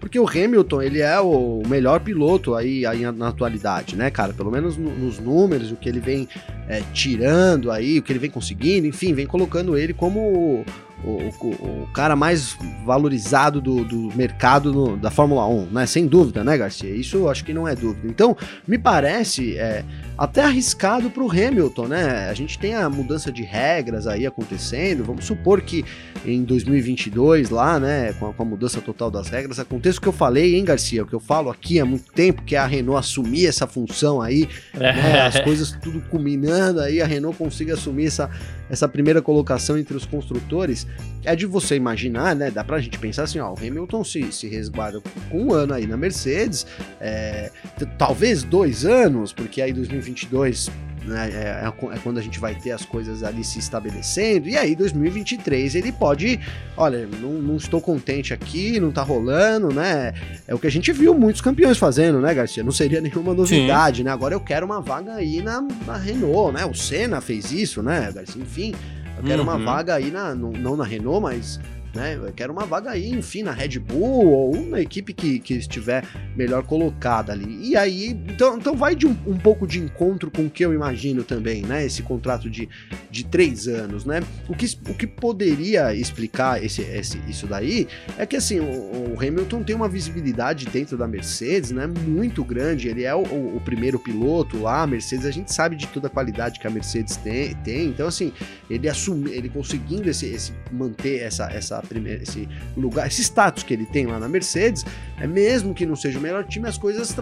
Porque 0.00 0.18
o 0.18 0.26
Hamilton, 0.26 0.80
ele 0.80 1.00
é 1.00 1.20
o 1.20 1.62
melhor 1.66 2.00
piloto 2.00 2.54
aí, 2.54 2.86
aí 2.86 3.02
na 3.12 3.28
atualidade 3.28 3.71
né, 3.96 4.10
cara? 4.10 4.32
Pelo 4.32 4.50
menos 4.50 4.76
no, 4.76 4.90
nos 4.90 5.18
números, 5.18 5.70
o 5.70 5.76
que 5.76 5.88
ele 5.88 6.00
vem 6.00 6.28
é, 6.68 6.82
tirando 6.92 7.70
aí, 7.70 7.98
o 7.98 8.02
que 8.02 8.12
ele 8.12 8.18
vem 8.18 8.30
conseguindo, 8.30 8.86
enfim, 8.86 9.14
vem 9.14 9.26
colocando 9.26 9.76
ele 9.76 9.92
como 9.92 10.64
o, 11.04 11.30
o, 11.40 11.82
o 11.82 11.88
cara 11.92 12.14
mais 12.14 12.56
valorizado 12.84 13.60
do, 13.60 13.84
do 13.84 14.16
mercado 14.16 14.72
no, 14.72 14.96
da 14.96 15.10
Fórmula 15.10 15.46
1, 15.46 15.66
né? 15.66 15.86
Sem 15.86 16.06
dúvida, 16.06 16.44
né, 16.44 16.56
Garcia? 16.56 16.94
Isso 16.94 17.28
acho 17.28 17.44
que 17.44 17.52
não 17.52 17.66
é 17.66 17.74
dúvida. 17.74 18.06
Então, 18.08 18.36
me 18.66 18.78
parece 18.78 19.56
é, 19.56 19.84
até 20.16 20.42
arriscado 20.42 21.10
para 21.10 21.22
o 21.22 21.30
Hamilton, 21.30 21.88
né? 21.88 22.28
A 22.28 22.34
gente 22.34 22.58
tem 22.58 22.74
a 22.74 22.88
mudança 22.88 23.32
de 23.32 23.42
regras 23.42 24.06
aí 24.06 24.26
acontecendo. 24.26 25.04
Vamos 25.04 25.24
supor 25.24 25.60
que 25.60 25.84
em 26.24 26.44
2022, 26.44 27.50
lá, 27.50 27.80
né, 27.80 28.12
com 28.14 28.28
a, 28.28 28.32
com 28.32 28.42
a 28.42 28.46
mudança 28.46 28.80
total 28.80 29.10
das 29.10 29.28
regras, 29.28 29.58
aconteça 29.58 29.98
o 29.98 30.02
que 30.02 30.08
eu 30.08 30.12
falei, 30.12 30.56
hein, 30.56 30.64
Garcia? 30.64 31.02
O 31.02 31.06
que 31.06 31.14
eu 31.14 31.20
falo 31.20 31.50
aqui 31.50 31.80
há 31.80 31.84
muito 31.84 32.12
tempo, 32.12 32.42
que 32.42 32.54
é 32.54 32.58
a 32.58 32.66
Renault 32.66 32.98
assumir 32.98 33.46
essa 33.46 33.66
função 33.66 34.20
aí, 34.20 34.48
é. 34.74 34.78
né, 34.78 35.20
as 35.22 35.40
coisas 35.40 35.72
tudo 35.82 36.00
culminando 36.02 36.80
aí, 36.80 37.00
a 37.00 37.06
Renault 37.06 37.36
consiga 37.36 37.74
assumir 37.74 38.06
essa, 38.06 38.30
essa 38.72 38.88
primeira 38.88 39.20
colocação 39.20 39.76
entre 39.76 39.94
os 39.94 40.06
construtores, 40.06 40.86
é 41.22 41.36
de 41.36 41.44
você 41.44 41.76
imaginar, 41.76 42.34
né? 42.34 42.50
Dá 42.50 42.64
pra 42.64 42.80
gente 42.80 42.98
pensar 42.98 43.24
assim, 43.24 43.38
ó, 43.38 43.52
o 43.52 43.58
Hamilton 43.58 44.02
se, 44.02 44.32
se 44.32 44.48
resguarda 44.48 45.02
com 45.30 45.42
um 45.42 45.52
ano 45.52 45.74
aí 45.74 45.86
na 45.86 45.94
Mercedes, 45.94 46.66
é, 46.98 47.50
talvez 47.98 48.42
dois 48.42 48.86
anos, 48.86 49.30
porque 49.30 49.60
aí 49.60 49.74
2022 49.74 50.70
né, 51.04 51.30
é, 51.32 51.66
é, 51.66 51.94
é, 51.94 51.98
quando 51.98 52.18
a 52.18 52.22
gente 52.22 52.38
vai 52.38 52.54
ter 52.54 52.70
as 52.70 52.84
coisas 52.84 53.22
ali 53.22 53.42
se 53.44 53.58
estabelecendo, 53.58 54.48
e 54.48 54.56
aí 54.56 54.74
2023 54.74 55.74
ele 55.74 55.92
pode, 55.92 56.38
olha, 56.76 57.08
não, 57.20 57.32
não, 57.32 57.56
estou 57.56 57.80
contente 57.80 58.32
aqui, 58.32 58.78
não 58.78 58.90
tá 58.90 59.02
rolando, 59.02 59.72
né? 59.72 60.14
É 60.46 60.54
o 60.54 60.58
que 60.58 60.66
a 60.66 60.70
gente 60.70 60.92
viu 60.92 61.14
muitos 61.14 61.40
campeões 61.40 61.78
fazendo, 61.78 62.20
né, 62.20 62.32
Garcia? 62.34 62.62
Não 62.62 62.72
seria 62.72 63.00
nenhuma 63.00 63.34
novidade, 63.34 63.98
Sim. 63.98 64.04
né? 64.04 64.10
Agora 64.10 64.34
eu 64.34 64.40
quero 64.40 64.66
uma 64.66 64.80
vaga 64.80 65.14
aí 65.14 65.42
na, 65.42 65.60
na, 65.86 65.96
Renault, 65.96 66.54
né? 66.54 66.64
O 66.64 66.74
Senna 66.74 67.20
fez 67.20 67.52
isso, 67.52 67.82
né, 67.82 68.10
Garcia? 68.14 68.42
Enfim, 68.42 68.74
eu 69.16 69.24
quero 69.24 69.42
uhum. 69.42 69.48
uma 69.48 69.58
vaga 69.58 69.94
aí 69.94 70.10
na, 70.10 70.34
não 70.34 70.76
na 70.76 70.84
Renault, 70.84 71.22
mas 71.22 71.60
né? 71.94 72.18
Quero 72.34 72.52
uma 72.52 72.64
vaga 72.64 72.90
aí, 72.90 73.10
enfim, 73.10 73.42
na 73.42 73.52
Red 73.52 73.78
Bull 73.78 74.26
ou 74.26 74.66
na 74.66 74.80
equipe 74.80 75.12
que, 75.12 75.38
que 75.38 75.54
estiver 75.54 76.04
melhor 76.36 76.62
colocada 76.64 77.32
ali. 77.32 77.68
E 77.68 77.76
aí, 77.76 78.08
então, 78.08 78.56
então 78.56 78.76
vai 78.76 78.94
de 78.94 79.06
um, 79.06 79.16
um 79.26 79.36
pouco 79.36 79.66
de 79.66 79.78
encontro 79.78 80.30
com 80.30 80.46
o 80.46 80.50
que 80.50 80.64
eu 80.64 80.72
imagino 80.72 81.22
também, 81.22 81.62
né? 81.62 81.84
Esse 81.84 82.02
contrato 82.02 82.48
de, 82.48 82.68
de 83.10 83.24
três 83.24 83.68
anos, 83.68 84.04
né? 84.04 84.20
O 84.48 84.54
que, 84.54 84.66
o 84.88 84.94
que 84.94 85.06
poderia 85.06 85.94
explicar 85.94 86.62
esse, 86.62 86.82
esse, 86.82 87.20
isso 87.28 87.46
daí 87.46 87.86
é 88.16 88.26
que, 88.26 88.36
assim, 88.36 88.60
o, 88.60 89.14
o 89.14 89.16
Hamilton 89.18 89.62
tem 89.62 89.76
uma 89.76 89.88
visibilidade 89.88 90.66
dentro 90.66 90.96
da 90.96 91.06
Mercedes, 91.06 91.70
né? 91.70 91.86
Muito 91.86 92.44
grande. 92.44 92.88
Ele 92.88 93.04
é 93.04 93.14
o, 93.14 93.22
o, 93.22 93.60
primeiro 93.64 93.98
piloto 93.98 94.60
lá, 94.60 94.82
a 94.82 94.86
Mercedes, 94.86 95.26
a 95.26 95.30
gente 95.30 95.52
sabe 95.52 95.76
de 95.76 95.86
toda 95.86 96.06
a 96.06 96.10
qualidade 96.10 96.58
que 96.58 96.66
a 96.66 96.70
Mercedes 96.70 97.16
tem, 97.16 97.54
tem 97.56 97.86
então, 97.86 98.06
assim, 98.06 98.32
ele 98.68 98.88
assume, 98.88 99.30
ele 99.30 99.48
conseguindo 99.48 100.08
esse, 100.08 100.26
esse 100.26 100.52
manter 100.70 101.20
essa, 101.20 101.50
essa 101.50 101.81
primeira, 101.86 102.22
esse 102.22 102.48
lugar, 102.76 103.06
esse 103.06 103.22
status 103.22 103.62
que 103.62 103.72
ele 103.72 103.86
tem 103.86 104.06
lá 104.06 104.18
na 104.18 104.28
Mercedes, 104.28 104.84
é 105.20 105.26
mesmo 105.26 105.74
que 105.74 105.86
não 105.86 105.96
seja 105.96 106.18
o 106.18 106.22
melhor 106.22 106.44
time, 106.44 106.68
as 106.68 106.78
coisas 106.78 107.14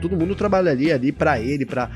todo 0.00 0.16
mundo 0.16 0.34
trabalharia 0.34 0.94
ali 0.94 1.12
para 1.12 1.40
ele, 1.40 1.64
para 1.64 1.90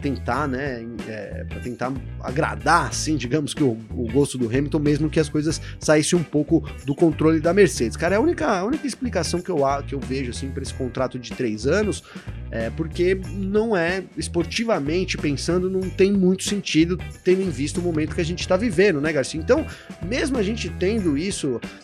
tentar, 0.00 0.48
né, 0.48 0.84
é, 1.08 1.44
para 1.48 1.60
tentar 1.60 1.92
agradar, 2.20 2.88
assim, 2.88 3.16
digamos 3.16 3.54
que 3.54 3.62
o, 3.62 3.76
o, 3.90 4.10
gosto 4.12 4.36
do 4.36 4.46
Hamilton, 4.46 4.78
mesmo 4.78 5.10
que 5.10 5.20
as 5.20 5.28
coisas 5.28 5.60
saíssem 5.78 6.18
um 6.18 6.22
pouco 6.22 6.64
do 6.84 6.94
controle 6.94 7.40
da 7.40 7.52
Mercedes. 7.52 7.96
Cara, 7.96 8.14
é 8.14 8.18
a 8.18 8.20
única, 8.20 8.46
a 8.46 8.64
única 8.64 8.86
explicação 8.86 9.40
que 9.40 9.50
eu, 9.50 9.58
que 9.86 9.94
eu 9.94 10.00
vejo 10.00 10.30
assim 10.30 10.50
para 10.50 10.62
esse 10.62 10.74
contrato 10.74 11.18
de 11.18 11.30
três 11.32 11.66
anos 11.66 12.02
é 12.50 12.68
porque 12.70 13.18
não 13.32 13.76
é 13.76 14.02
esportivamente 14.16 15.16
pensando, 15.16 15.70
não 15.70 15.88
tem 15.88 16.10
muito 16.12 16.42
sentido 16.42 16.98
tendo 17.22 17.42
em 17.42 17.50
vista 17.50 17.78
o 17.78 17.82
momento 17.82 18.14
que 18.14 18.20
a 18.20 18.24
gente 18.24 18.40
está 18.40 18.56
vivendo, 18.56 19.00
né, 19.00 19.12
Garcia? 19.12 19.40
Então, 19.40 19.64
mesmo 20.04 20.36
a 20.36 20.42
gente 20.42 20.68
tendo 20.68 21.16
isso 21.16 21.39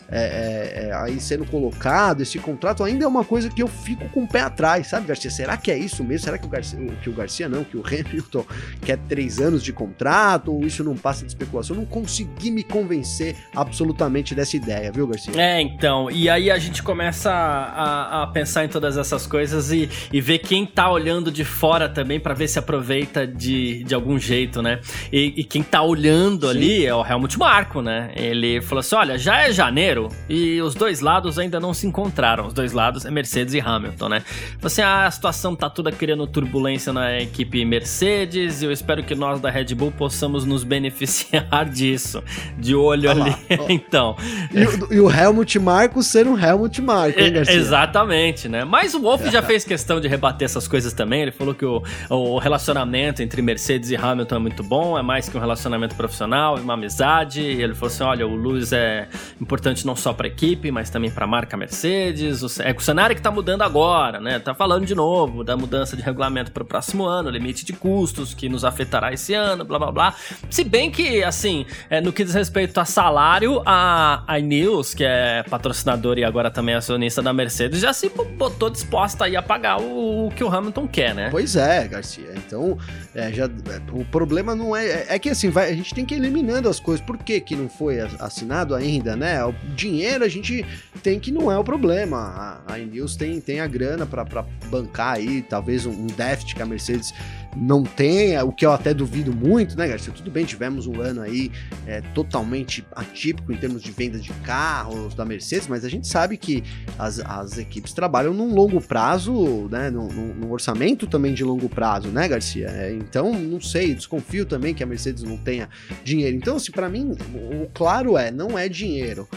é, 0.09 0.19
é, 0.19 0.89
é, 0.89 0.95
aí 0.95 1.21
sendo 1.21 1.45
colocado, 1.45 2.23
esse 2.23 2.39
contrato 2.39 2.85
ainda 2.85 3.05
é 3.05 3.09
uma 3.09 3.25
coisa 3.25 3.49
que 3.49 3.63
eu 3.63 3.69
fico 3.69 4.09
com 4.11 4.25
o 4.25 4.29
pé 4.29 4.41
atrás, 4.41 4.89
sabe, 4.89 5.07
Garcia? 5.07 5.31
Será 5.31 5.57
que 5.57 5.71
é 5.71 5.79
isso 5.79 6.03
mesmo? 6.05 6.25
Será 6.25 6.39
que 6.39 6.47
o 6.47 6.49
Garcia, 6.49 6.79
que 7.03 7.11
o 7.11 7.13
Garcia 7.13 7.49
não, 7.49 7.65
que 7.65 7.77
o 7.77 7.83
Hamilton 7.87 8.45
quer 8.83 8.99
três 9.09 9.41
anos 9.41 9.63
de 9.63 9.73
contrato, 9.73 10.53
ou 10.53 10.67
isso 10.67 10.83
não 10.85 10.97
passa 10.97 11.25
de 11.25 11.31
especulação? 11.31 11.77
Eu 11.77 11.81
não 11.81 11.89
consegui 11.89 12.51
me 12.51 12.63
convencer 12.63 13.37
absolutamente 13.55 14.35
dessa 14.35 14.57
ideia, 14.57 14.91
viu, 14.93 15.07
Garcia? 15.07 15.33
É, 15.37 15.61
então, 15.61 16.11
e 16.11 16.29
aí 16.29 16.51
a 16.51 16.59
gente 16.59 16.83
começa 16.83 17.31
a, 17.31 18.23
a 18.23 18.27
pensar 18.29 18.65
em 18.65 18.69
todas 18.69 18.97
essas 18.97 19.27
coisas 19.27 19.73
e, 19.73 19.89
e 20.13 20.21
ver 20.21 20.39
quem 20.39 20.67
tá 20.67 20.91
olhando 20.91 21.31
de 21.31 21.45
fora 21.45 21.89
também 21.89 22.21
para 22.21 22.35
ver 22.35 22.49
se 22.49 22.59
aproveita 22.59 23.27
de, 23.27 23.85
de 23.85 23.95
algum 23.95 24.19
jeito, 24.19 24.63
né? 24.63 24.81
E, 25.13 25.35
e 25.37 25.45
quem 25.45 25.63
tá 25.63 25.83
olhando 25.83 26.47
Sim. 26.47 26.57
ali 26.57 26.87
é 26.87 26.95
o 26.95 27.05
Helmut 27.05 27.39
Marko, 27.39 27.83
né? 27.83 28.11
Ele 28.15 28.61
falou 28.61 28.81
assim: 28.81 28.95
olha, 28.95 29.19
já 29.19 29.43
é 29.43 29.46
janeiro 29.53 30.09
e 30.29 30.61
os 30.61 30.75
dois 30.75 31.01
lados 31.01 31.39
ainda 31.39 31.59
não 31.61 31.73
se 31.73 31.87
encontraram. 31.87 32.47
Os 32.47 32.55
dois 32.55 32.73
lados 32.73 33.05
é 33.05 33.11
Mercedes 33.11 33.55
e 33.55 33.61
Hamilton, 33.61 34.09
né? 34.09 34.21
Falou 34.21 34.67
assim: 34.67 34.83
a 34.83 35.11
situação 35.11 35.55
tá 35.55 35.69
toda 35.69 35.91
criando 35.93 36.27
turbulência 36.27 36.93
na 36.93 37.19
equipe 37.21 37.65
Mercedes 37.65 38.63
e 38.63 38.65
eu 38.65 38.73
espero 38.73 39.03
que 39.03 39.15
nós 39.15 39.41
da 39.41 39.51
Red 39.51 39.75
Bull 39.75 39.93
possamos 39.93 40.45
nos 40.45 40.63
beneficiar 40.65 41.65
disso. 41.67 42.23
De 42.59 42.75
olho 42.75 43.11
ali. 43.11 43.35
então. 43.69 44.17
E 44.53 44.65
o, 44.65 44.95
e 44.95 45.01
o 45.01 45.11
Helmut 45.11 45.59
Marko 45.59 46.03
ser 46.03 46.27
um 46.27 46.39
Helmut 46.39 46.81
Marko, 46.83 47.21
hein, 47.21 47.33
Garcia? 47.33 47.55
Exatamente, 47.55 48.49
né? 48.49 48.65
Mas 48.65 48.95
o 48.95 49.01
Wolff 49.01 49.31
já 49.31 49.43
fez 49.43 49.65
questão 49.65 50.01
de 50.01 50.09
rebater 50.09 50.47
essas 50.47 50.69
coisas 50.69 50.93
também. 50.93 51.23
Ele 51.23 51.33
falou 51.33 51.55
que 51.55 51.65
o, 51.65 51.83
o 52.11 52.39
relacionamento 52.39 53.23
entre 53.23 53.41
Mercedes 53.43 53.91
e 53.91 53.97
Hamilton 53.97 54.37
é 54.37 54.39
muito 54.39 54.63
bom, 54.63 54.99
é 54.99 55.03
mais 55.03 55.29
que 55.29 55.37
um 55.37 55.41
relacionamento 55.41 55.95
profissional, 55.95 56.57
é 56.59 56.61
uma 56.61 56.75
amizade. 56.75 57.41
E 57.41 57.63
ele 57.63 57.75
falou 57.75 57.93
assim: 57.93 58.05
olha, 58.05 58.27
o 58.27 58.37
Lewis 58.37 58.73
é 58.73 59.09
importante 59.41 59.87
não 59.87 59.95
só 59.95 60.13
para 60.13 60.27
a 60.27 60.29
equipe, 60.29 60.71
mas 60.71 60.91
também 60.91 61.11
para 61.11 61.25
a 61.25 61.29
marca 61.29 61.57
Mercedes. 61.57 62.43
O, 62.43 62.63
é 62.63 62.73
o 62.73 62.81
cenário 62.81 63.15
que 63.15 63.21
está 63.21 63.31
mudando 63.31 63.63
agora, 63.63 64.21
né? 64.21 64.39
Tá 64.39 64.55
falando 64.55 64.87
de 64.87 64.95
novo 64.95 65.45
da 65.45 65.57
mudança 65.57 65.97
de 65.97 66.03
regulamento 66.03 66.51
para 66.53 66.63
o 66.63 66.67
próximo 66.67 67.05
ano, 67.05 67.31
limite 67.31 67.65
de 67.65 67.73
custos 67.73 68.35
que 68.35 68.49
nos 68.49 68.65
afetará 68.65 69.13
esse 69.13 69.35
ano, 69.35 69.65
blá 69.65 69.79
blá 69.79 69.93
blá. 69.93 70.15
Se 70.51 70.65
bem 70.65 70.91
que, 70.91 71.23
assim, 71.23 71.67
é, 71.91 72.01
no 72.01 72.13
que 72.13 72.25
diz 72.25 72.35
respeito 72.35 72.79
a 72.79 72.85
salário, 72.85 73.63
a, 73.65 74.23
a 74.27 74.39
News, 74.39 74.95
que 74.95 75.05
é 75.05 75.43
patrocinadora 75.49 76.21
e 76.21 76.25
agora 76.25 76.51
também 76.51 76.75
acionista 76.75 77.23
da 77.23 77.33
Mercedes, 77.33 77.81
já 77.81 77.93
se 77.93 78.09
botou 78.09 78.71
disposta 78.71 79.25
aí 79.25 79.37
a 79.37 79.43
pagar 79.43 79.81
o, 79.81 80.31
que 80.35 80.43
o 80.43 80.49
Hamilton 80.49 80.87
quer, 80.89 81.15
né? 81.15 81.29
Pois 81.31 81.57
é, 81.57 81.87
Garcia. 81.87 82.33
Então, 82.37 82.79
é, 83.17 83.33
já, 83.33 83.49
o 83.93 84.05
problema 84.05 84.55
não 84.55 84.77
é, 84.77 84.87
é. 84.87 85.07
É 85.09 85.19
que 85.19 85.31
assim, 85.31 85.49
vai, 85.49 85.71
a 85.71 85.75
gente 85.75 85.95
tem 85.95 86.05
que 86.05 86.15
ir 86.15 86.19
eliminando 86.19 86.69
as 86.69 86.79
coisas. 86.79 87.05
Por 87.05 87.17
que, 87.17 87.41
que 87.41 87.57
não 87.57 87.67
foi 87.67 87.99
assinado 88.21 88.75
ainda, 88.75 89.17
né? 89.17 89.43
O 89.43 89.55
dinheiro 89.75 90.23
a 90.23 90.29
gente 90.29 90.67
tem 91.03 91.19
que 91.19 91.33
não 91.33 91.51
é 91.51 91.57
o 91.57 91.65
problema. 91.65 92.63
A, 92.67 92.75
a 92.75 92.79
News 92.79 93.17
tem, 93.17 93.41
tem 93.41 93.61
a 93.61 93.67
grana 93.67 94.05
para 94.05 94.45
bancar 94.67 95.15
aí, 95.15 95.41
talvez 95.41 95.87
um, 95.87 95.93
um 95.93 96.07
déficit 96.09 96.57
que 96.57 96.61
a 96.61 96.67
Mercedes 96.67 97.15
não 97.57 97.83
tenha, 97.83 98.45
o 98.45 98.53
que 98.53 98.67
eu 98.67 98.73
até 98.73 98.93
duvido 98.93 99.33
muito, 99.35 99.77
né, 99.77 99.89
Garcia? 99.89 100.13
Tudo 100.13 100.31
bem, 100.31 100.45
tivemos 100.45 100.87
um 100.87 101.01
ano 101.01 101.23
aí 101.23 101.51
é, 101.87 102.01
totalmente 102.15 102.87
atípico 102.93 103.53
em 103.53 103.57
termos 103.57 103.83
de 103.83 103.91
venda 103.91 104.19
de 104.19 104.31
carros 104.45 105.15
da 105.15 105.25
Mercedes, 105.25 105.67
mas 105.67 105.85
a 105.85 105.89
gente 105.89 106.07
sabe 106.07 106.37
que 106.37 106.63
as, 106.99 107.19
as 107.21 107.59
equipes 107.59 107.93
trabalham 107.93 108.35
num 108.35 108.55
longo 108.55 108.81
prazo, 108.81 109.69
né, 109.71 109.91
num, 109.91 110.09
num 110.09 110.51
orçamento 110.51 111.07
também 111.07 111.33
de 111.33 111.45
longo 111.45 111.69
prazo, 111.69 112.09
né, 112.09 112.29
Garcia? 112.29 112.69
É, 112.69 112.93
então, 112.93 113.33
não 113.33 113.61
sei, 113.61 113.95
desconfio 113.95 114.45
também 114.45 114.75
que 114.75 114.83
a 114.83 114.87
Mercedes 114.87 115.23
não 115.23 115.37
tenha 115.37 115.69
dinheiro. 116.05 116.37
Então, 116.37 116.57
assim, 116.57 116.73
para 116.73 116.89
mim, 116.89 117.17
o 117.35 117.67
claro 117.73 118.19
é, 118.19 118.31
não 118.31 118.59
é 118.59 118.69
dinheiro. 118.69 119.29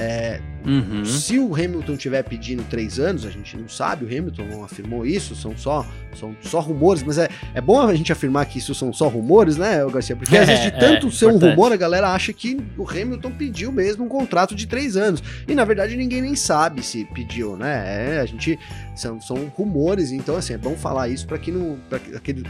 É, 0.00 0.40
uhum. 0.64 1.04
Se 1.04 1.40
o 1.40 1.52
Hamilton 1.52 1.96
tiver 1.96 2.22
pedindo 2.22 2.62
três 2.70 3.00
anos, 3.00 3.26
a 3.26 3.30
gente 3.30 3.56
não 3.56 3.68
sabe, 3.68 4.04
o 4.04 4.06
Hamilton 4.06 4.44
não 4.44 4.62
afirmou 4.62 5.04
isso, 5.04 5.34
são 5.34 5.56
só, 5.56 5.84
são 6.14 6.36
só 6.40 6.60
rumores, 6.60 7.02
mas 7.02 7.18
é, 7.18 7.28
é 7.52 7.60
bom 7.68 7.86
a 7.86 7.94
gente 7.94 8.10
afirmar 8.10 8.46
que 8.46 8.56
isso 8.56 8.74
são 8.74 8.94
só 8.94 9.08
rumores, 9.08 9.58
né, 9.58 9.84
Garcia? 9.92 10.16
Porque 10.16 10.34
é, 10.34 10.40
às 10.40 10.46
vezes 10.48 10.64
de 10.64 10.70
tanto 10.70 11.08
é, 11.08 11.10
ser 11.10 11.26
importante. 11.26 11.44
um 11.44 11.50
rumor, 11.50 11.70
a 11.70 11.76
galera 11.76 12.08
acha 12.14 12.32
que 12.32 12.56
o 12.78 12.88
Hamilton 12.88 13.30
pediu 13.32 13.70
mesmo 13.70 14.06
um 14.06 14.08
contrato 14.08 14.54
de 14.54 14.66
três 14.66 14.96
anos. 14.96 15.22
E 15.46 15.54
na 15.54 15.66
verdade 15.66 15.94
ninguém 15.94 16.22
nem 16.22 16.34
sabe 16.34 16.82
se 16.82 17.04
pediu, 17.12 17.58
né? 17.58 18.16
É, 18.16 18.20
a 18.20 18.24
gente. 18.24 18.58
São, 18.96 19.20
são 19.20 19.36
rumores, 19.54 20.10
então 20.10 20.34
assim, 20.34 20.54
é 20.54 20.58
bom 20.58 20.74
falar 20.74 21.08
isso 21.08 21.24
para 21.24 21.38
que 21.38 21.52
não. 21.52 21.78
Pra 21.88 22.00
aquele, 22.16 22.42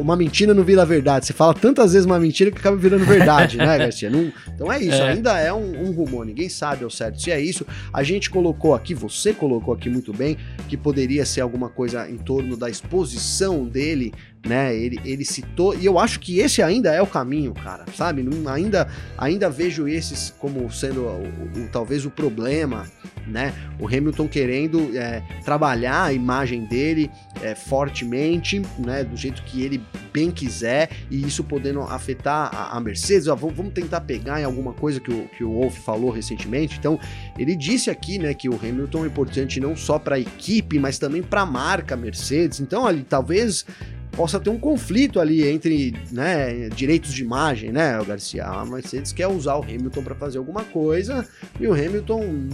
uma 0.00 0.16
mentira 0.16 0.52
não 0.52 0.64
vira 0.64 0.84
verdade. 0.84 1.26
Você 1.26 1.32
fala 1.32 1.54
tantas 1.54 1.92
vezes 1.92 2.06
uma 2.06 2.18
mentira 2.18 2.50
que 2.50 2.58
acaba 2.58 2.76
virando 2.76 3.04
verdade, 3.04 3.56
né, 3.56 3.78
Garcia? 3.78 4.10
Não, 4.10 4.32
então 4.48 4.72
é 4.72 4.80
isso, 4.80 5.00
é. 5.00 5.10
ainda 5.10 5.38
é 5.38 5.52
um, 5.52 5.84
um 5.84 5.92
rumor, 5.92 6.26
ninguém 6.26 6.48
sabe 6.48 6.82
ao 6.82 6.90
certo 6.90 7.20
se 7.20 7.30
é 7.30 7.40
isso. 7.40 7.64
A 7.92 8.02
gente 8.02 8.30
colocou 8.30 8.74
aqui, 8.74 8.94
você 8.94 9.32
colocou 9.32 9.72
aqui 9.74 9.88
muito 9.88 10.12
bem, 10.12 10.36
que 10.68 10.76
poderia 10.76 11.24
ser 11.24 11.42
alguma 11.42 11.68
coisa 11.68 12.10
em 12.10 12.16
torno 12.16 12.56
da 12.56 12.68
exposição 12.68 13.64
dele 13.64 14.12
né? 14.46 14.74
Ele, 14.74 15.00
ele 15.04 15.24
citou, 15.24 15.74
e 15.74 15.86
eu 15.86 15.98
acho 15.98 16.18
que 16.18 16.38
esse 16.40 16.62
ainda 16.62 16.92
é 16.92 17.00
o 17.00 17.06
caminho, 17.06 17.54
cara, 17.54 17.84
sabe? 17.94 18.24
Ainda, 18.48 18.88
ainda 19.16 19.48
vejo 19.48 19.86
esses 19.86 20.34
como 20.38 20.70
sendo 20.70 21.02
o, 21.02 21.60
o, 21.60 21.68
talvez 21.70 22.04
o 22.04 22.10
problema, 22.10 22.86
né? 23.26 23.54
O 23.78 23.86
Hamilton 23.86 24.26
querendo 24.26 24.96
é, 24.96 25.22
trabalhar 25.44 26.04
a 26.04 26.12
imagem 26.12 26.64
dele 26.64 27.10
é, 27.40 27.54
fortemente, 27.54 28.60
né? 28.78 29.04
Do 29.04 29.16
jeito 29.16 29.42
que 29.44 29.62
ele 29.62 29.80
bem 30.12 30.30
quiser, 30.30 30.90
e 31.10 31.24
isso 31.24 31.44
podendo 31.44 31.80
afetar 31.82 32.50
a, 32.52 32.76
a 32.76 32.80
Mercedes. 32.80 33.28
Ó, 33.28 33.36
vamos 33.36 33.72
tentar 33.72 34.00
pegar 34.02 34.40
em 34.40 34.44
alguma 34.44 34.72
coisa 34.72 35.00
que 35.00 35.12
o, 35.12 35.28
que 35.28 35.44
o 35.44 35.52
Wolff 35.52 35.80
falou 35.80 36.10
recentemente. 36.10 36.78
Então, 36.78 36.98
ele 37.38 37.54
disse 37.54 37.90
aqui, 37.90 38.18
né, 38.18 38.34
que 38.34 38.48
o 38.48 38.54
Hamilton 38.54 39.04
é 39.04 39.06
importante 39.06 39.60
não 39.60 39.76
só 39.76 39.98
para 39.98 40.16
a 40.16 40.20
equipe, 40.20 40.78
mas 40.78 40.98
também 40.98 41.22
para 41.22 41.42
a 41.42 41.46
marca 41.46 41.96
Mercedes. 41.96 42.60
Então, 42.60 42.86
ali, 42.86 43.02
talvez 43.02 43.64
possa 44.12 44.38
ter 44.38 44.50
um 44.50 44.58
conflito 44.58 45.18
ali 45.18 45.46
entre 45.48 45.94
né, 46.10 46.68
direitos 46.68 47.12
de 47.12 47.22
imagem, 47.22 47.72
né, 47.72 47.98
o 48.00 48.04
Garcia? 48.04 48.44
A 48.44 48.64
Mercedes 48.64 49.12
quer 49.12 49.26
usar 49.26 49.56
o 49.56 49.62
Hamilton 49.62 50.02
para 50.02 50.14
fazer 50.14 50.38
alguma 50.38 50.64
coisa 50.64 51.26
e 51.58 51.66
o 51.66 51.72
Hamilton 51.72 52.48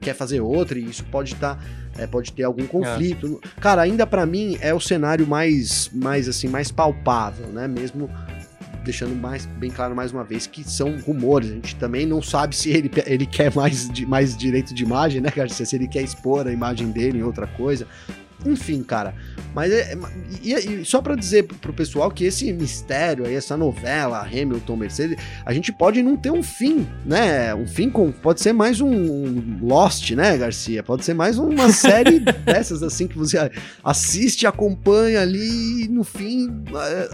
quer 0.00 0.14
fazer 0.14 0.40
outra 0.40 0.78
e 0.78 0.84
isso 0.84 1.04
pode 1.04 1.34
estar 1.34 1.56
tá, 1.56 1.62
é, 1.96 2.06
pode 2.06 2.32
ter 2.32 2.44
algum 2.44 2.66
conflito. 2.66 3.40
É. 3.44 3.60
Cara, 3.60 3.82
ainda 3.82 4.06
para 4.06 4.24
mim 4.26 4.56
é 4.60 4.74
o 4.74 4.80
cenário 4.80 5.26
mais 5.26 5.90
mais 5.92 6.28
assim 6.28 6.48
mais 6.48 6.70
palpável, 6.70 7.46
né? 7.48 7.66
Mesmo 7.66 8.10
deixando 8.84 9.14
mais 9.14 9.44
bem 9.44 9.70
claro 9.70 9.94
mais 9.94 10.12
uma 10.12 10.24
vez 10.24 10.46
que 10.46 10.64
são 10.64 10.98
rumores. 11.00 11.50
A 11.50 11.54
gente 11.54 11.76
também 11.76 12.06
não 12.06 12.22
sabe 12.22 12.56
se 12.56 12.70
ele, 12.70 12.90
ele 13.06 13.26
quer 13.26 13.54
mais, 13.54 13.88
mais 14.06 14.36
direito 14.36 14.72
de 14.72 14.82
imagem, 14.82 15.20
né, 15.20 15.30
Garcia? 15.34 15.66
Se 15.66 15.76
ele 15.76 15.86
quer 15.86 16.02
expor 16.02 16.46
a 16.46 16.52
imagem 16.52 16.90
dele 16.90 17.18
em 17.18 17.22
outra 17.22 17.46
coisa. 17.46 17.86
Enfim, 18.46 18.82
cara. 18.82 19.14
Mas 19.54 19.72
é, 19.72 19.96
e, 20.42 20.52
e 20.52 20.84
só 20.84 21.00
para 21.00 21.16
dizer 21.16 21.44
pro 21.44 21.72
pessoal 21.72 22.10
que 22.10 22.24
esse 22.24 22.52
mistério 22.52 23.26
aí, 23.26 23.34
essa 23.34 23.56
novela 23.56 24.20
Hamilton 24.20 24.76
Mercedes, 24.76 25.18
a 25.44 25.52
gente 25.52 25.72
pode 25.72 26.02
não 26.02 26.16
ter 26.16 26.30
um 26.30 26.42
fim, 26.42 26.86
né? 27.04 27.54
Um 27.54 27.66
fim 27.66 27.90
com 27.90 28.12
pode 28.12 28.40
ser 28.40 28.52
mais 28.52 28.80
um 28.80 29.58
Lost, 29.60 30.10
né, 30.12 30.36
Garcia? 30.36 30.82
Pode 30.82 31.04
ser 31.04 31.14
mais 31.14 31.38
uma 31.38 31.72
série 31.72 32.20
dessas 32.44 32.82
assim 32.82 33.08
que 33.08 33.18
você 33.18 33.50
assiste, 33.82 34.46
acompanha 34.46 35.20
ali 35.22 35.84
e 35.84 35.88
no 35.88 36.04
fim 36.04 36.62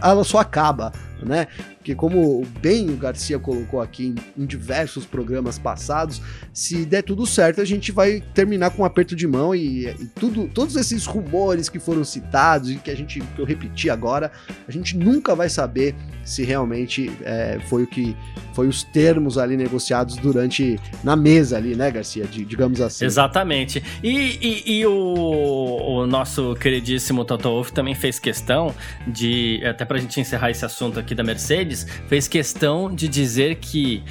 ela 0.02 0.24
só 0.24 0.38
acaba, 0.38 0.92
né? 1.24 1.46
Porque 1.76 1.94
como 1.94 2.44
bem 2.60 2.88
o 2.90 2.96
Garcia 2.96 3.38
colocou 3.38 3.80
aqui 3.80 4.14
em, 4.36 4.42
em, 4.42 4.46
diversos 4.46 5.04
programas 5.04 5.58
passados, 5.58 6.20
se 6.52 6.84
der 6.84 7.02
tudo 7.02 7.26
certo, 7.26 7.60
a 7.60 7.64
gente 7.64 7.92
vai 7.92 8.22
terminar 8.32 8.70
com 8.70 8.82
um 8.82 8.84
aperto 8.84 9.14
de 9.14 9.26
mão 9.26 9.54
e, 9.54 9.86
e, 9.86 10.06
tudo, 10.14 10.48
todos 10.48 10.76
esses 10.76 11.04
rumores 11.04 11.68
que 11.68 11.78
foram 11.78 12.04
citados 12.04 12.70
e 12.70 12.76
que 12.76 12.90
a 12.90 12.96
gente 12.96 13.20
que 13.20 13.40
eu 13.40 13.44
repeti 13.44 13.90
agora, 13.90 14.32
a 14.66 14.72
gente 14.72 14.96
nunca 14.96 15.34
vai 15.34 15.48
saber 15.48 15.94
se 16.24 16.42
realmente 16.42 17.10
é, 17.22 17.58
foi 17.68 17.82
o 17.82 17.86
que 17.86 18.16
foi 18.54 18.68
os 18.68 18.82
termos 18.82 19.36
ali 19.36 19.56
negociados 19.56 20.16
durante 20.16 20.78
na 21.02 21.16
mesa 21.16 21.56
ali, 21.56 21.74
né, 21.74 21.90
Garcia? 21.90 22.24
De, 22.24 22.44
digamos 22.44 22.80
assim. 22.80 23.04
Exatamente. 23.04 23.82
E, 24.02 24.38
e, 24.40 24.78
e 24.78 24.86
o, 24.86 24.92
o, 24.92 26.06
nosso 26.06 26.54
queridíssimo 26.54 27.24
Toto 27.24 27.48
Wolff 27.48 27.72
também 27.72 27.94
fez 27.94 28.18
questão 28.18 28.74
de, 29.06 29.60
até 29.66 29.84
pra 29.84 29.98
gente 29.98 30.20
encerrar 30.20 30.50
esse 30.50 30.64
assunto 30.64 30.98
aqui 31.00 31.13
da 31.14 31.22
Mercedes, 31.22 31.86
fez 32.08 32.28
questão 32.28 32.94
de 32.94 33.08
dizer 33.08 33.56
que 33.56 34.02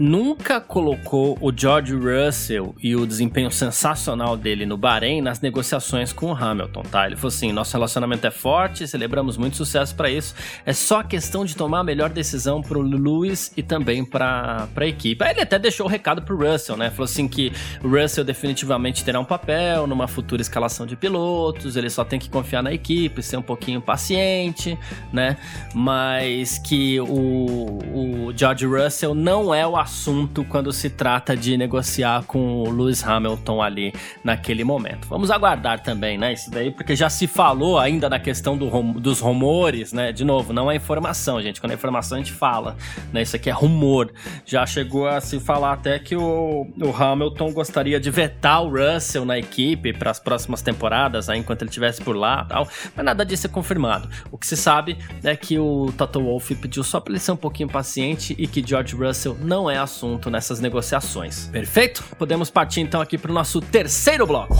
nunca 0.00 0.58
colocou 0.62 1.36
o 1.42 1.52
George 1.54 1.94
Russell 1.94 2.74
e 2.82 2.96
o 2.96 3.06
desempenho 3.06 3.50
sensacional 3.50 4.34
dele 4.34 4.64
no 4.64 4.78
Bahrein 4.78 5.20
nas 5.20 5.40
negociações 5.40 6.10
com 6.10 6.32
o 6.32 6.34
Hamilton, 6.34 6.82
tá? 6.84 7.06
Ele 7.06 7.16
falou 7.16 7.28
assim: 7.28 7.52
nosso 7.52 7.74
relacionamento 7.74 8.26
é 8.26 8.30
forte, 8.30 8.88
celebramos 8.88 9.36
muito 9.36 9.58
sucesso 9.58 9.94
para 9.94 10.10
isso. 10.10 10.34
É 10.64 10.72
só 10.72 11.02
questão 11.02 11.44
de 11.44 11.54
tomar 11.54 11.80
a 11.80 11.84
melhor 11.84 12.08
decisão 12.08 12.62
pro 12.62 12.80
Lewis 12.80 13.52
e 13.56 13.62
também 13.62 14.02
para 14.02 14.66
a 14.74 14.86
equipe. 14.86 15.22
Aí 15.22 15.32
ele 15.32 15.42
até 15.42 15.58
deixou 15.58 15.84
o 15.84 15.88
recado 15.88 16.22
pro 16.22 16.36
Russell, 16.36 16.78
né? 16.78 16.88
Falou 16.88 17.04
assim 17.04 17.28
que 17.28 17.52
o 17.84 17.88
Russell 17.88 18.24
definitivamente 18.24 19.04
terá 19.04 19.20
um 19.20 19.24
papel 19.24 19.86
numa 19.86 20.08
futura 20.08 20.40
escalação 20.40 20.86
de 20.86 20.96
pilotos, 20.96 21.76
ele 21.76 21.90
só 21.90 22.04
tem 22.04 22.18
que 22.18 22.30
confiar 22.30 22.62
na 22.62 22.72
equipe, 22.72 23.22
ser 23.22 23.36
um 23.36 23.42
pouquinho 23.42 23.82
paciente, 23.82 24.78
né? 25.12 25.36
Mas 25.74 26.58
que 26.58 26.98
o, 27.00 27.78
o 27.92 28.32
George 28.34 28.64
Russell 28.64 29.14
não 29.14 29.54
é 29.54 29.66
o 29.66 29.76
assunto 29.90 30.44
quando 30.44 30.72
se 30.72 30.88
trata 30.88 31.36
de 31.36 31.56
negociar 31.56 32.22
com 32.24 32.62
o 32.62 32.70
Lewis 32.70 33.04
Hamilton 33.04 33.60
ali 33.60 33.92
naquele 34.22 34.62
momento. 34.62 35.08
Vamos 35.08 35.30
aguardar 35.30 35.82
também, 35.82 36.16
né? 36.16 36.32
Isso 36.32 36.50
daí, 36.50 36.70
porque 36.70 36.94
já 36.94 37.10
se 37.10 37.26
falou 37.26 37.78
ainda 37.78 38.08
na 38.08 38.18
questão 38.18 38.56
do, 38.56 38.70
dos 38.92 39.20
rumores, 39.20 39.92
né? 39.92 40.12
De 40.12 40.24
novo, 40.24 40.52
não 40.52 40.70
é 40.70 40.76
informação, 40.76 41.42
gente. 41.42 41.60
Quando 41.60 41.72
é 41.72 41.74
informação 41.74 42.16
a 42.16 42.20
gente 42.20 42.32
fala, 42.32 42.76
né? 43.12 43.22
Isso 43.22 43.34
aqui 43.34 43.50
é 43.50 43.52
rumor. 43.52 44.12
Já 44.46 44.64
chegou 44.64 45.08
a 45.08 45.20
se 45.20 45.40
falar 45.40 45.72
até 45.72 45.98
que 45.98 46.14
o, 46.14 46.66
o 46.80 46.96
Hamilton 46.96 47.52
gostaria 47.52 47.98
de 47.98 48.10
vetar 48.10 48.62
o 48.62 48.70
Russell 48.70 49.24
na 49.24 49.38
equipe 49.38 49.92
para 49.92 50.10
as 50.10 50.20
próximas 50.20 50.62
temporadas, 50.62 51.28
aí, 51.28 51.38
enquanto 51.38 51.62
ele 51.62 51.70
estivesse 51.70 52.00
por 52.00 52.16
lá 52.16 52.44
tal. 52.44 52.68
Mas 52.94 53.04
nada 53.04 53.24
disso 53.24 53.46
é 53.46 53.50
confirmado. 53.50 54.08
O 54.30 54.38
que 54.38 54.46
se 54.46 54.56
sabe 54.56 54.96
é 55.24 55.34
que 55.34 55.58
o 55.58 55.92
Toto 55.96 56.20
Wolff 56.20 56.54
pediu 56.54 56.84
só 56.84 57.00
para 57.00 57.12
ele 57.12 57.20
ser 57.20 57.32
um 57.32 57.36
pouquinho 57.36 57.68
paciente 57.68 58.34
e 58.38 58.46
que 58.46 58.64
George 58.66 58.94
Russell 58.94 59.36
não 59.40 59.69
é 59.70 59.78
assunto 59.78 60.30
nessas 60.30 60.60
negociações. 60.60 61.46
Perfeito? 61.46 62.04
Podemos 62.18 62.50
partir 62.50 62.80
então 62.80 63.00
aqui 63.00 63.16
para 63.16 63.30
o 63.30 63.34
nosso 63.34 63.60
terceiro 63.60 64.26
bloco. 64.26 64.54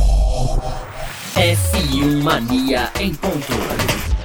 F1 1.35 2.23
Mania 2.23 2.91
em 2.99 3.15
ponto. 3.15 4.20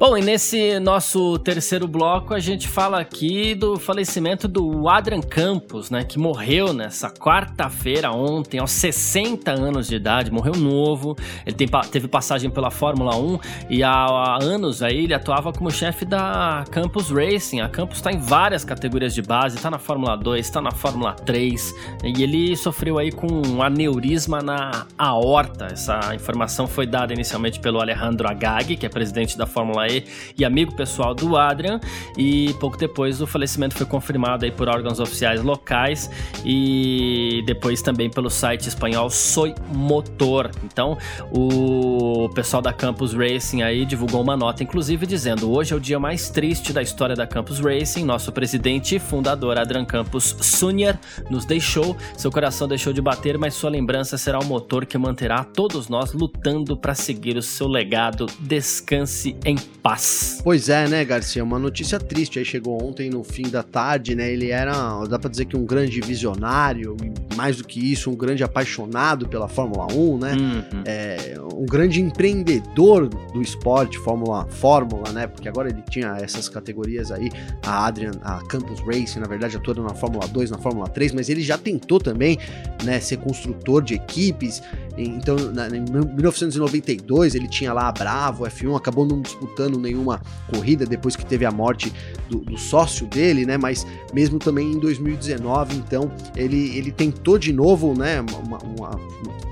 Bom, 0.00 0.16
e 0.16 0.22
nesse 0.22 0.80
nosso 0.80 1.38
terceiro 1.40 1.86
bloco 1.86 2.32
a 2.32 2.38
gente 2.38 2.66
fala 2.66 2.98
aqui 2.98 3.54
do 3.54 3.78
falecimento 3.78 4.48
do 4.48 4.88
Adrian 4.88 5.20
Campos, 5.20 5.90
né, 5.90 6.02
que 6.04 6.18
morreu 6.18 6.72
nessa 6.72 7.10
quarta-feira 7.10 8.10
ontem, 8.10 8.58
aos 8.58 8.70
60 8.70 9.50
anos 9.50 9.86
de 9.86 9.96
idade, 9.96 10.30
morreu 10.30 10.54
novo. 10.54 11.14
Ele 11.44 11.54
tem, 11.54 11.68
teve 11.92 12.08
passagem 12.08 12.48
pela 12.48 12.70
Fórmula 12.70 13.14
1 13.14 13.38
e 13.68 13.82
há, 13.82 13.90
há 13.90 14.42
anos 14.42 14.82
aí 14.82 15.04
ele 15.04 15.12
atuava 15.12 15.52
como 15.52 15.70
chefe 15.70 16.06
da 16.06 16.64
Campus 16.70 17.10
Racing. 17.10 17.60
A 17.60 17.68
Campus 17.68 17.98
está 17.98 18.10
em 18.10 18.18
várias 18.18 18.64
categorias 18.64 19.12
de 19.12 19.20
base, 19.20 19.56
está 19.56 19.70
na 19.70 19.78
Fórmula 19.78 20.16
2, 20.16 20.46
está 20.46 20.62
na 20.62 20.70
Fórmula 20.72 21.12
3 21.12 21.74
e 22.04 22.22
ele 22.22 22.56
sofreu 22.56 22.98
aí 22.98 23.12
com 23.12 23.26
um 23.46 23.62
aneurisma 23.62 24.40
na 24.40 24.86
aorta. 24.96 25.66
Essa 25.66 26.14
informação 26.14 26.66
foi 26.66 26.86
dada 26.86 27.12
inicialmente 27.12 27.60
pelo 27.60 27.82
Alejandro 27.82 28.26
Agag, 28.26 28.78
que 28.78 28.86
é 28.86 28.88
presidente 28.88 29.36
da 29.36 29.44
Fórmula 29.44 29.89
e 30.36 30.44
amigo 30.44 30.74
pessoal 30.74 31.14
do 31.14 31.36
Adrian. 31.36 31.80
E 32.16 32.54
pouco 32.54 32.76
depois 32.76 33.20
o 33.20 33.26
falecimento 33.26 33.74
foi 33.74 33.86
confirmado 33.86 34.44
aí 34.44 34.50
por 34.50 34.68
órgãos 34.68 35.00
oficiais 35.00 35.42
locais 35.42 36.10
e 36.44 37.42
depois 37.46 37.82
também 37.82 38.10
pelo 38.10 38.30
site 38.30 38.68
espanhol 38.68 39.10
Soy 39.10 39.54
Motor. 39.72 40.50
Então, 40.64 40.96
o 41.30 42.28
pessoal 42.34 42.62
da 42.62 42.72
Campus 42.72 43.12
Racing 43.12 43.62
aí 43.62 43.84
divulgou 43.84 44.22
uma 44.22 44.36
nota, 44.36 44.62
inclusive 44.62 45.06
dizendo: 45.06 45.50
hoje 45.50 45.72
é 45.72 45.76
o 45.76 45.80
dia 45.80 45.98
mais 45.98 46.30
triste 46.30 46.72
da 46.72 46.82
história 46.82 47.16
da 47.16 47.26
Campus 47.26 47.60
Racing. 47.60 48.04
Nosso 48.04 48.32
presidente 48.32 48.96
e 48.96 48.98
fundador 48.98 49.58
Adrian 49.58 49.84
Campos 49.84 50.36
Sunyer 50.40 50.98
nos 51.28 51.44
deixou. 51.44 51.96
Seu 52.16 52.30
coração 52.30 52.68
deixou 52.68 52.92
de 52.92 53.00
bater, 53.00 53.38
mas 53.38 53.54
sua 53.54 53.70
lembrança 53.70 54.16
será 54.16 54.38
o 54.38 54.44
motor 54.44 54.86
que 54.86 54.98
manterá 54.98 55.44
todos 55.44 55.88
nós 55.88 56.12
lutando 56.12 56.76
para 56.76 56.94
seguir 56.94 57.36
o 57.36 57.42
seu 57.42 57.66
legado. 57.68 58.26
Descanse 58.40 59.36
em 59.44 59.56
paz. 59.82 60.40
Pois 60.42 60.68
é, 60.68 60.88
né, 60.88 61.04
Garcia? 61.04 61.42
Uma 61.42 61.58
notícia 61.58 61.98
triste. 61.98 62.38
Aí 62.38 62.44
chegou 62.44 62.82
ontem 62.82 63.10
no 63.10 63.24
fim 63.24 63.48
da 63.48 63.62
tarde, 63.62 64.14
né? 64.14 64.30
Ele 64.30 64.50
era, 64.50 65.04
dá 65.06 65.18
pra 65.18 65.30
dizer 65.30 65.46
que 65.46 65.56
um 65.56 65.64
grande 65.64 66.00
visionário, 66.00 66.96
mais 67.36 67.56
do 67.56 67.64
que 67.64 67.92
isso, 67.92 68.10
um 68.10 68.14
grande 68.14 68.44
apaixonado 68.44 69.28
pela 69.28 69.48
Fórmula 69.48 69.86
1, 69.92 70.18
né? 70.18 70.32
Uhum. 70.32 70.82
É, 70.84 71.34
um 71.54 71.66
grande 71.66 72.00
empreendedor 72.00 73.08
do 73.08 73.42
esporte, 73.42 73.98
Fórmula, 73.98 74.46
Fórmula, 74.50 75.10
né? 75.12 75.26
Porque 75.26 75.48
agora 75.48 75.68
ele 75.68 75.82
tinha 75.90 76.16
essas 76.20 76.48
categorias 76.48 77.10
aí, 77.10 77.30
a 77.62 77.86
Adrian, 77.86 78.12
a 78.22 78.38
Campus 78.46 78.80
Racing, 78.80 79.20
na 79.20 79.26
verdade, 79.26 79.56
atuando 79.56 79.82
na 79.82 79.94
Fórmula 79.94 80.26
2, 80.28 80.50
na 80.50 80.58
Fórmula 80.58 80.88
3, 80.88 81.12
mas 81.12 81.28
ele 81.28 81.42
já 81.42 81.56
tentou 81.56 82.00
também, 82.00 82.38
né, 82.84 83.00
ser 83.00 83.18
construtor 83.18 83.82
de 83.82 83.94
equipes. 83.94 84.62
Então, 84.96 85.36
em 85.38 85.80
1992, 86.14 87.34
ele 87.34 87.48
tinha 87.48 87.72
lá 87.72 87.88
a 87.88 87.92
Bravo 87.92 88.44
F1, 88.44 88.76
acabou 88.76 89.06
não 89.06 89.20
disputando 89.20 89.69
disputando 89.70 89.78
nenhuma 89.78 90.20
corrida 90.52 90.84
depois 90.84 91.14
que 91.14 91.24
teve 91.24 91.44
a 91.44 91.50
morte 91.50 91.92
do, 92.28 92.38
do 92.38 92.58
sócio 92.58 93.06
dele, 93.06 93.46
né? 93.46 93.56
Mas 93.56 93.86
mesmo 94.12 94.38
também 94.38 94.72
em 94.72 94.78
2019, 94.78 95.76
então 95.76 96.10
ele, 96.36 96.76
ele 96.76 96.90
tentou 96.90 97.38
de 97.38 97.52
novo, 97.52 97.94
né? 97.96 98.20
Uma, 98.20 98.58
uma, 98.58 98.90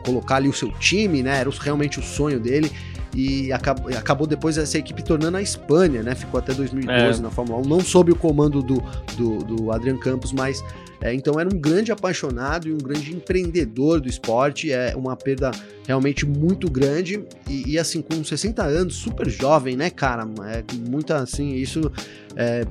colocar 0.04 0.36
ali 0.36 0.48
o 0.48 0.52
seu 0.52 0.70
time, 0.72 1.22
né? 1.22 1.38
Era 1.38 1.50
realmente 1.50 1.98
o 1.98 2.02
sonho 2.02 2.40
dele. 2.40 2.70
e 3.14 3.52
acabou, 3.52 3.88
acabou 3.96 4.26
depois 4.26 4.58
essa 4.58 4.78
equipe 4.78 5.02
tornando 5.02 5.36
a 5.36 5.42
Espanha, 5.42 6.02
né? 6.02 6.14
Ficou 6.14 6.38
até 6.38 6.52
2012 6.52 7.20
é. 7.20 7.22
na 7.22 7.30
Fórmula 7.30 7.60
1, 7.60 7.68
não 7.68 7.80
sob 7.80 8.12
o 8.12 8.16
comando 8.16 8.62
do, 8.62 8.82
do, 9.16 9.38
do 9.38 9.72
Adrian 9.72 9.96
Campos, 9.96 10.32
mas 10.32 10.62
é, 11.00 11.14
então 11.14 11.38
era 11.38 11.48
um 11.48 11.58
grande 11.58 11.92
apaixonado 11.92 12.68
e 12.68 12.72
um 12.72 12.78
grande 12.78 13.14
empreendedor 13.14 14.00
do 14.00 14.08
esporte, 14.08 14.72
é 14.72 14.94
uma 14.96 15.16
perda 15.16 15.50
realmente 15.86 16.26
muito 16.26 16.70
grande 16.70 17.24
e, 17.48 17.72
e 17.72 17.78
assim, 17.78 18.02
com 18.02 18.22
60 18.22 18.62
anos, 18.62 18.96
super 18.96 19.28
jovem, 19.28 19.76
né, 19.76 19.90
cara? 19.90 20.26
É 20.46 20.64
muita, 20.88 21.18
assim, 21.18 21.54
isso 21.54 21.90
é, 22.36 22.64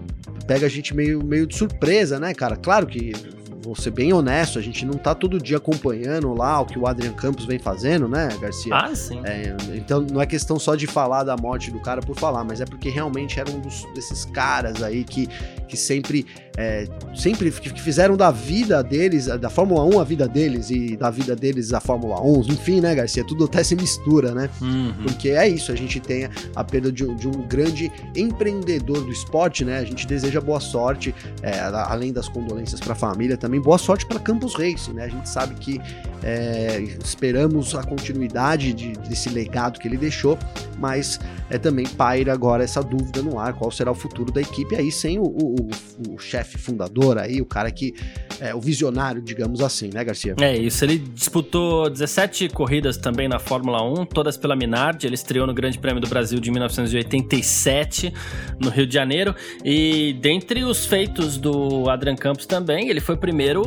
pega 0.45 0.65
a 0.65 0.69
gente 0.69 0.93
meio, 0.93 1.23
meio 1.23 1.47
de 1.47 1.55
surpresa, 1.55 2.19
né, 2.19 2.33
cara? 2.33 2.55
Claro 2.55 2.85
que 2.85 3.13
vou 3.67 3.75
ser 3.75 3.91
bem 3.91 4.13
honesto, 4.13 4.57
a 4.57 4.61
gente 4.61 4.85
não 4.85 4.93
tá 4.93 5.13
todo 5.13 5.37
dia 5.39 5.57
acompanhando 5.57 6.33
lá 6.33 6.61
o 6.61 6.65
que 6.65 6.79
o 6.79 6.87
Adrian 6.87 7.11
Campos 7.11 7.45
vem 7.45 7.59
fazendo, 7.59 8.07
né, 8.07 8.29
Garcia? 8.39 8.73
Ah, 8.73 8.95
sim. 8.95 9.21
É, 9.25 9.55
então 9.75 10.01
não 10.09 10.21
é 10.21 10.25
questão 10.25 10.57
só 10.57 10.73
de 10.73 10.87
falar 10.87 11.23
da 11.23 11.35
morte 11.35 11.69
do 11.69 11.79
cara 11.81 12.01
por 12.01 12.17
falar, 12.17 12.45
mas 12.45 12.61
é 12.61 12.65
porque 12.65 12.89
realmente 12.89 13.39
era 13.39 13.51
um 13.51 13.59
dos, 13.59 13.83
desses 13.93 14.23
caras 14.23 14.81
aí 14.81 15.03
que, 15.03 15.27
que 15.67 15.75
sempre, 15.75 16.25
é, 16.57 16.87
sempre 17.15 17.51
que 17.51 17.79
fizeram 17.79 18.17
da 18.17 18.31
vida 18.31 18.81
deles, 18.81 19.27
da 19.27 19.49
Fórmula 19.49 19.83
1 19.83 19.99
a 19.99 20.03
vida 20.03 20.27
deles 20.27 20.71
e 20.71 20.97
da 20.97 21.11
vida 21.11 21.35
deles 21.35 21.71
a 21.71 21.79
Fórmula 21.79 22.19
1, 22.19 22.41
enfim, 22.49 22.81
né, 22.81 22.95
Garcia? 22.95 23.23
Tudo 23.23 23.45
até 23.45 23.63
se 23.63 23.75
mistura, 23.75 24.33
né? 24.33 24.49
Uhum. 24.59 24.93
Porque 25.03 25.29
é 25.29 25.47
isso, 25.47 25.71
a 25.71 25.75
gente 25.75 25.99
tem 25.99 26.27
a 26.55 26.63
perda 26.63 26.91
de, 26.91 27.05
de, 27.15 27.27
um 27.27 27.47
grande 27.47 27.91
empreendedor 28.15 29.01
do 29.01 29.11
esporte, 29.11 29.63
né? 29.63 29.77
A 29.77 29.83
gente 29.83 30.07
deseja 30.07 30.41
boa 30.41 30.59
sorte, 30.59 31.13
é, 31.43 31.59
além 31.59 32.11
das 32.11 32.27
condolências 32.27 32.79
para 32.79 32.93
a 32.93 32.95
família 32.95 33.37
também 33.37 33.61
boa 33.61 33.77
sorte 33.77 34.07
para 34.07 34.19
Campus 34.19 34.55
Racing, 34.55 34.93
né? 34.93 35.03
A 35.03 35.09
gente 35.09 35.29
sabe 35.29 35.53
que 35.55 35.79
é, 36.23 36.81
esperamos 37.03 37.75
a 37.75 37.83
continuidade 37.83 38.73
de, 38.73 38.93
desse 38.93 39.29
legado 39.29 39.79
que 39.79 39.87
ele 39.87 39.97
deixou, 39.97 40.39
mas 40.79 41.19
é 41.51 41.57
também 41.59 41.85
paira 41.85 42.33
agora 42.33 42.63
essa 42.63 42.81
dúvida 42.81 43.21
no 43.21 43.39
ar, 43.39 43.53
qual 43.53 43.71
será 43.71 43.91
o 43.91 43.95
futuro 43.95 44.31
da 44.31 44.41
equipe 44.41 44.75
aí 44.75 44.91
sem 44.91 45.19
o, 45.19 45.23
o, 45.23 45.69
o 46.09 46.17
chefe 46.17 46.46
fundador 46.55 47.17
aí, 47.17 47.41
o 47.41 47.45
cara 47.45 47.71
que 47.71 47.95
é 48.39 48.53
o 48.53 48.61
visionário, 48.61 49.21
digamos 49.21 49.61
assim, 49.61 49.89
né, 49.91 50.03
Garcia? 50.03 50.35
É 50.39 50.55
isso, 50.55 50.85
ele 50.85 50.99
disputou 50.99 51.89
17 51.89 52.49
corridas 52.49 52.97
também 52.97 53.27
na 53.27 53.39
Fórmula 53.39 53.81
1, 53.83 54.05
todas 54.05 54.37
pela 54.37 54.55
Minardi, 54.55 55.07
ele 55.07 55.15
estreou 55.15 55.47
no 55.47 55.53
Grande 55.53 55.79
Prêmio 55.79 55.99
do 55.99 56.07
Brasil 56.07 56.39
de 56.39 56.51
1987 56.51 58.13
no 58.59 58.69
Rio 58.69 58.85
de 58.85 58.93
Janeiro 58.93 59.33
e 59.65 60.15
dentre 60.21 60.63
os 60.63 60.85
feitos 60.85 61.37
do 61.37 61.89
Adrian 61.89 62.15
Campos 62.15 62.45
também, 62.45 62.89
ele 62.89 62.99
foi 62.99 63.15
o 63.15 63.17
primeiro 63.17 63.63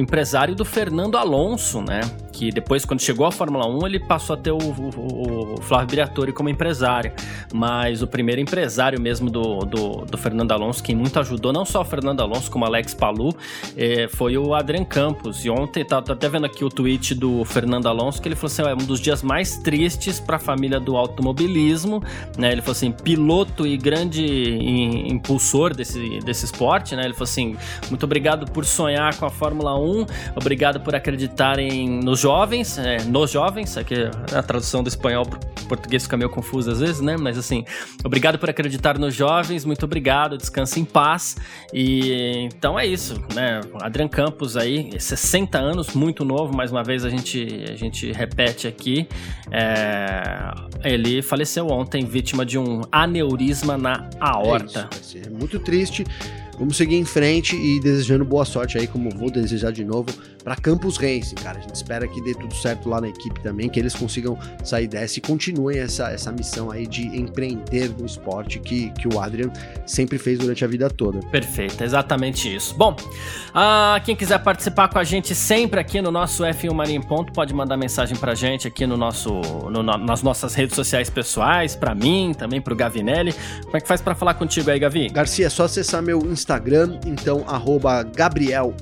empresário 0.00 0.54
do 0.54 0.64
Fernando 0.64 1.16
Alonso, 1.16 1.80
né? 1.80 2.00
Que 2.32 2.50
depois, 2.50 2.84
quando 2.84 3.00
chegou 3.00 3.26
à 3.26 3.30
Fórmula 3.30 3.66
1, 3.68 3.86
ele 3.86 4.00
passou 4.00 4.34
a 4.34 4.36
ter 4.36 4.50
o, 4.50 4.58
o, 4.58 5.54
o 5.54 5.60
Flávio 5.60 5.88
Briatore 5.88 6.32
como 6.32 6.48
empresário. 6.48 7.12
Mas 7.52 8.02
o 8.02 8.06
primeiro 8.06 8.40
empresário 8.40 9.00
mesmo 9.00 9.30
do, 9.30 9.60
do, 9.60 10.04
do, 10.06 10.18
Fernando 10.18 10.52
Alonso, 10.52 10.82
quem 10.82 10.96
muito 10.96 11.18
ajudou, 11.20 11.52
não 11.52 11.64
só 11.64 11.82
o 11.82 11.84
Fernando 11.84 12.20
Alonso, 12.20 12.50
como 12.50 12.64
Alex 12.64 12.94
Palu, 12.94 13.34
eh, 13.76 14.08
foi 14.08 14.36
o 14.38 14.54
Adrian 14.54 14.84
Campos. 14.84 15.44
E 15.44 15.50
ontem, 15.50 15.84
tá, 15.84 15.98
até 15.98 16.28
vendo 16.28 16.46
aqui 16.46 16.64
o 16.64 16.68
tweet 16.68 17.14
do 17.14 17.44
Fernando 17.44 17.86
Alonso, 17.86 18.20
que 18.20 18.28
ele 18.28 18.34
falou 18.34 18.52
assim: 18.52 18.62
é 18.62 18.74
um 18.74 18.86
dos 18.86 19.00
dias 19.00 19.22
mais 19.22 19.58
tristes 19.58 20.18
para 20.18 20.36
a 20.36 20.40
família 20.40 20.80
do 20.80 20.96
automobilismo. 20.96 22.02
Né? 22.38 22.52
Ele 22.52 22.62
falou 22.62 22.72
assim: 22.72 22.90
piloto 22.90 23.66
e 23.66 23.76
grande 23.76 24.24
impulsor 25.06 25.74
desse, 25.74 26.20
desse 26.20 26.46
esporte. 26.46 26.96
Né? 26.96 27.04
Ele 27.04 27.12
falou 27.12 27.24
assim: 27.24 27.56
muito 27.90 28.04
obrigado 28.04 28.50
por 28.50 28.64
sonhar 28.64 29.16
com 29.16 29.26
a 29.26 29.30
Fórmula 29.30 29.78
1, 29.78 30.06
obrigado 30.36 30.80
por 30.80 30.94
acreditarem 30.94 31.88
nos 31.88 32.21
jovens, 32.22 32.78
é, 32.78 33.02
nos 33.02 33.32
jovens, 33.32 33.76
aqui 33.76 33.94
a 34.32 34.42
tradução 34.42 34.82
do 34.82 34.88
espanhol 34.88 35.26
para 35.26 35.40
português 35.68 36.04
fica 36.04 36.16
meio 36.16 36.30
confusa 36.30 36.72
às 36.72 36.80
vezes, 36.80 37.00
né? 37.00 37.16
Mas 37.16 37.36
assim, 37.36 37.64
obrigado 38.04 38.38
por 38.38 38.48
acreditar 38.48 38.98
nos 38.98 39.14
jovens, 39.14 39.64
muito 39.64 39.84
obrigado, 39.84 40.36
descanse 40.36 40.78
em 40.78 40.84
paz. 40.84 41.36
E 41.72 42.48
então 42.54 42.78
é 42.78 42.86
isso, 42.86 43.20
né? 43.34 43.60
Adrian 43.80 44.08
Campos 44.08 44.56
aí, 44.56 44.90
60 45.00 45.58
anos, 45.58 45.94
muito 45.94 46.24
novo, 46.24 46.54
mais 46.54 46.70
uma 46.70 46.84
vez 46.84 47.04
a 47.04 47.10
gente, 47.10 47.64
a 47.68 47.74
gente 47.74 48.12
repete 48.12 48.68
aqui. 48.68 49.08
É, 49.50 50.52
ele 50.84 51.22
faleceu 51.22 51.66
ontem, 51.68 52.04
vítima 52.04 52.46
de 52.46 52.58
um 52.58 52.82
aneurisma 52.92 53.76
na 53.76 54.08
aorta. 54.20 54.88
É, 54.92 55.00
isso, 55.00 55.18
é 55.26 55.30
muito 55.30 55.58
triste. 55.58 56.04
Vamos 56.58 56.76
seguir 56.76 56.96
em 56.96 57.04
frente 57.04 57.56
e 57.56 57.80
desejando 57.80 58.24
boa 58.24 58.44
sorte 58.44 58.78
aí, 58.78 58.86
como 58.86 59.10
vou 59.10 59.30
desejar 59.30 59.72
de 59.72 59.84
novo, 59.84 60.10
para 60.42 60.56
Campus 60.56 60.96
Racing, 60.96 61.36
cara. 61.36 61.58
A 61.58 61.62
gente 61.62 61.74
espera 61.74 62.06
que 62.06 62.20
dê 62.20 62.34
tudo 62.34 62.54
certo 62.54 62.88
lá 62.88 63.00
na 63.00 63.08
equipe 63.08 63.40
também, 63.40 63.68
que 63.68 63.78
eles 63.78 63.94
consigam 63.94 64.38
sair 64.64 64.86
dessa 64.86 65.18
e 65.18 65.22
continuem 65.22 65.78
essa, 65.78 66.10
essa 66.10 66.30
missão 66.30 66.70
aí 66.70 66.86
de 66.86 67.06
empreender 67.16 67.90
no 67.98 68.04
esporte 68.04 68.58
que, 68.58 68.90
que 68.90 69.08
o 69.08 69.20
Adrian 69.20 69.50
sempre 69.86 70.18
fez 70.18 70.38
durante 70.38 70.64
a 70.64 70.68
vida 70.68 70.90
toda. 70.90 71.20
Perfeito, 71.30 71.82
exatamente 71.82 72.54
isso. 72.54 72.74
Bom, 72.74 72.92
uh, 72.92 74.02
quem 74.04 74.14
quiser 74.14 74.38
participar 74.42 74.88
com 74.88 74.98
a 74.98 75.04
gente 75.04 75.34
sempre 75.34 75.80
aqui 75.80 76.00
no 76.00 76.10
nosso 76.10 76.42
F1 76.42 76.72
Marinho 76.72 76.98
em 76.98 77.02
Ponto, 77.02 77.32
pode 77.32 77.54
mandar 77.54 77.76
mensagem 77.76 78.16
pra 78.16 78.34
gente 78.34 78.66
aqui 78.66 78.86
no 78.86 78.96
nosso, 78.96 79.32
no, 79.70 79.82
nas 79.82 80.22
nossas 80.22 80.54
redes 80.54 80.74
sociais 80.74 81.08
pessoais, 81.08 81.74
para 81.76 81.94
mim, 81.94 82.34
também 82.36 82.60
pro 82.60 82.74
Gavinelli. 82.74 83.34
Como 83.64 83.76
é 83.76 83.80
que 83.80 83.88
faz 83.88 84.00
para 84.00 84.14
falar 84.14 84.34
contigo 84.34 84.70
aí, 84.70 84.78
Gavi? 84.78 85.08
Garcia, 85.08 85.46
é 85.46 85.50
só 85.50 85.64
acessar 85.64 86.02
meu 86.02 86.18
Instagram, 86.18 86.41
então, 87.06 87.44
arroba 87.46 88.02
Gabriel 88.02 88.74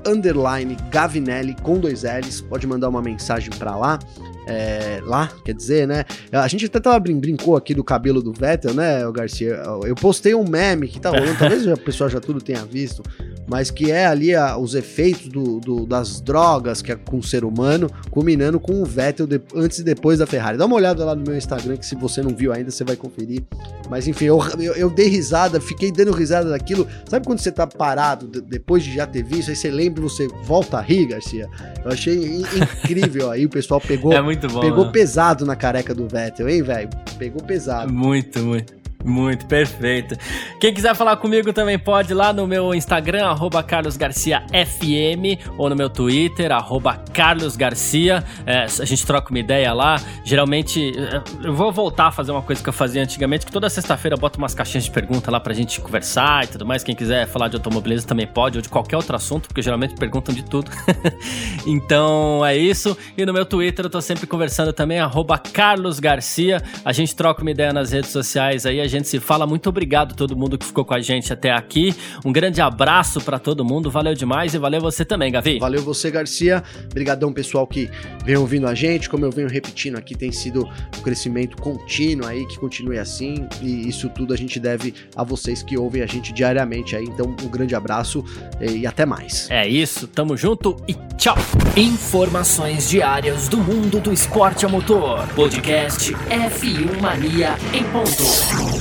Gavinelli 0.90 1.54
com 1.62 1.78
dois 1.78 2.02
L's, 2.02 2.40
pode 2.40 2.66
mandar 2.66 2.88
uma 2.88 3.02
mensagem 3.02 3.50
para 3.50 3.76
lá. 3.76 3.98
É, 4.46 5.00
lá, 5.04 5.30
quer 5.44 5.54
dizer, 5.54 5.86
né? 5.86 6.04
A 6.32 6.48
gente 6.48 6.66
até 6.66 6.80
tava 6.80 6.98
brin 6.98 7.18
brincou 7.18 7.56
aqui 7.56 7.74
do 7.74 7.84
cabelo 7.84 8.22
do 8.22 8.32
Vettel, 8.32 8.74
né, 8.74 9.00
Garcia? 9.12 9.62
Eu 9.84 9.94
postei 9.94 10.34
um 10.34 10.48
meme 10.48 10.88
que 10.88 10.98
tá 11.00 11.10
rolando, 11.10 11.38
talvez 11.38 11.66
o 11.66 11.76
pessoal 11.76 12.08
já 12.08 12.20
tudo 12.20 12.40
tenha 12.40 12.64
visto, 12.64 13.02
mas 13.46 13.70
que 13.70 13.90
é 13.90 14.06
ali 14.06 14.34
a, 14.34 14.56
os 14.56 14.74
efeitos 14.74 15.28
do, 15.28 15.60
do, 15.60 15.86
das 15.86 16.20
drogas 16.20 16.80
que 16.82 16.90
é 16.90 16.96
com 16.96 17.18
o 17.18 17.22
ser 17.22 17.44
humano, 17.44 17.90
combinando 18.10 18.58
com 18.58 18.82
o 18.82 18.84
Vettel 18.84 19.26
de, 19.26 19.40
antes 19.54 19.78
e 19.78 19.84
depois 19.84 20.18
da 20.18 20.26
Ferrari. 20.26 20.56
Dá 20.56 20.66
uma 20.66 20.76
olhada 20.76 21.04
lá 21.04 21.14
no 21.14 21.22
meu 21.22 21.36
Instagram, 21.36 21.76
que 21.76 21.86
se 21.86 21.94
você 21.94 22.22
não 22.22 22.34
viu 22.34 22.52
ainda, 22.52 22.70
você 22.70 22.84
vai 22.84 22.96
conferir. 22.96 23.42
Mas 23.88 24.06
enfim, 24.06 24.26
eu, 24.26 24.40
eu, 24.58 24.74
eu 24.74 24.90
dei 24.90 25.08
risada, 25.08 25.60
fiquei 25.60 25.90
dando 25.90 26.12
risada 26.12 26.50
daquilo. 26.50 26.86
Sabe 27.08 27.26
quando 27.26 27.40
você 27.40 27.50
tá 27.50 27.66
parado 27.66 28.28
depois 28.28 28.84
de 28.84 28.94
já 28.94 29.06
ter 29.06 29.22
visto, 29.22 29.50
aí 29.50 29.56
você 29.56 29.70
lembra 29.70 30.00
e 30.00 30.02
você 30.04 30.28
volta 30.44 30.78
a 30.78 30.80
rir, 30.80 31.06
Garcia? 31.06 31.48
Eu 31.84 31.90
achei 31.90 32.42
incrível 32.84 33.30
aí, 33.30 33.46
o 33.46 33.50
pessoal 33.50 33.80
pegou, 33.80 34.12
é 34.12 34.20
muito 34.30 34.48
bom, 34.48 34.60
pegou 34.60 34.84
né? 34.86 34.92
pesado 34.92 35.44
na 35.44 35.56
careca 35.56 35.92
do 35.94 36.06
Vettel, 36.06 36.48
hein, 36.48 36.62
velho? 36.62 36.90
Pegou 37.18 37.42
pesado. 37.42 37.92
Muito, 37.92 38.38
muito. 38.40 38.79
Muito 39.04 39.46
perfeito. 39.46 40.14
Quem 40.60 40.74
quiser 40.74 40.94
falar 40.94 41.16
comigo 41.16 41.52
também 41.52 41.78
pode 41.78 42.12
ir 42.12 42.14
lá 42.14 42.32
no 42.32 42.46
meu 42.46 42.74
Instagram, 42.74 43.26
arroba 43.26 43.62
carlosgarciafm, 43.62 45.38
ou 45.56 45.70
no 45.70 45.76
meu 45.76 45.88
Twitter, 45.88 46.52
arroba 46.52 47.02
carlosgarcia. 47.12 48.22
É, 48.44 48.64
a 48.64 48.84
gente 48.84 49.06
troca 49.06 49.30
uma 49.30 49.38
ideia 49.38 49.72
lá. 49.72 50.00
Geralmente, 50.22 50.92
é, 50.98 51.46
eu 51.46 51.54
vou 51.54 51.72
voltar 51.72 52.08
a 52.08 52.10
fazer 52.12 52.30
uma 52.30 52.42
coisa 52.42 52.62
que 52.62 52.68
eu 52.68 52.72
fazia 52.72 53.02
antigamente, 53.02 53.46
que 53.46 53.52
toda 53.52 53.70
sexta-feira 53.70 54.16
eu 54.16 54.20
boto 54.20 54.38
umas 54.38 54.54
caixinhas 54.54 54.84
de 54.84 54.90
pergunta 54.90 55.30
lá 55.30 55.40
pra 55.40 55.54
gente 55.54 55.80
conversar 55.80 56.44
e 56.44 56.48
tudo 56.48 56.66
mais. 56.66 56.84
Quem 56.84 56.94
quiser 56.94 57.26
falar 57.26 57.48
de 57.48 57.56
automobilismo 57.56 58.06
também 58.06 58.26
pode, 58.26 58.58
ou 58.58 58.62
de 58.62 58.68
qualquer 58.68 58.96
outro 58.96 59.16
assunto, 59.16 59.48
porque 59.48 59.62
geralmente 59.62 59.94
perguntam 59.94 60.34
de 60.34 60.44
tudo. 60.44 60.70
então, 61.66 62.44
é 62.44 62.54
isso. 62.54 62.96
E 63.16 63.24
no 63.24 63.32
meu 63.32 63.46
Twitter 63.46 63.86
eu 63.86 63.90
tô 63.90 64.00
sempre 64.02 64.26
conversando 64.26 64.74
também, 64.74 65.00
arroba 65.00 65.38
carlosgarcia. 65.38 66.62
A 66.84 66.92
gente 66.92 67.16
troca 67.16 67.40
uma 67.40 67.50
ideia 67.50 67.72
nas 67.72 67.92
redes 67.92 68.10
sociais 68.10 68.66
aí, 68.66 68.89
gente 68.90 69.08
se 69.08 69.20
fala. 69.20 69.46
Muito 69.46 69.68
obrigado 69.68 70.12
a 70.12 70.14
todo 70.14 70.36
mundo 70.36 70.58
que 70.58 70.66
ficou 70.66 70.84
com 70.84 70.94
a 70.94 71.00
gente 71.00 71.32
até 71.32 71.50
aqui. 71.50 71.94
Um 72.24 72.32
grande 72.32 72.60
abraço 72.60 73.20
para 73.20 73.38
todo 73.38 73.64
mundo. 73.64 73.90
Valeu 73.90 74.14
demais 74.14 74.54
e 74.54 74.58
valeu 74.58 74.80
você 74.80 75.04
também, 75.04 75.32
Gavi. 75.32 75.58
Valeu 75.58 75.82
você, 75.82 76.10
Garcia. 76.10 76.62
Obrigadão, 76.90 77.32
pessoal 77.32 77.66
que 77.66 77.90
vem 78.24 78.36
ouvindo 78.36 78.66
a 78.66 78.74
gente. 78.74 79.08
Como 79.08 79.24
eu 79.24 79.30
venho 79.30 79.48
repetindo 79.48 79.96
aqui, 79.96 80.14
tem 80.14 80.32
sido 80.32 80.68
um 80.98 81.02
crescimento 81.02 81.56
contínuo 81.56 82.26
aí, 82.26 82.46
que 82.46 82.58
continue 82.58 82.98
assim. 82.98 83.46
E 83.62 83.88
isso 83.88 84.08
tudo 84.08 84.34
a 84.34 84.36
gente 84.36 84.58
deve 84.58 84.94
a 85.14 85.22
vocês 85.22 85.62
que 85.62 85.78
ouvem 85.78 86.02
a 86.02 86.06
gente 86.06 86.32
diariamente 86.32 86.96
aí. 86.96 87.04
Então, 87.04 87.34
um 87.42 87.48
grande 87.48 87.74
abraço 87.74 88.24
e 88.60 88.86
até 88.86 89.06
mais. 89.06 89.50
É 89.50 89.66
isso, 89.68 90.06
tamo 90.06 90.36
junto 90.36 90.76
e 90.88 90.94
tchau. 91.16 91.36
Informações 91.76 92.88
diárias 92.88 93.48
do 93.48 93.58
mundo 93.58 94.00
do 94.00 94.12
esporte 94.12 94.66
a 94.66 94.68
motor. 94.68 95.26
Podcast 95.34 96.12
F1 96.12 97.00
Mania 97.00 97.56
em 97.72 97.84
ponto. 97.84 98.79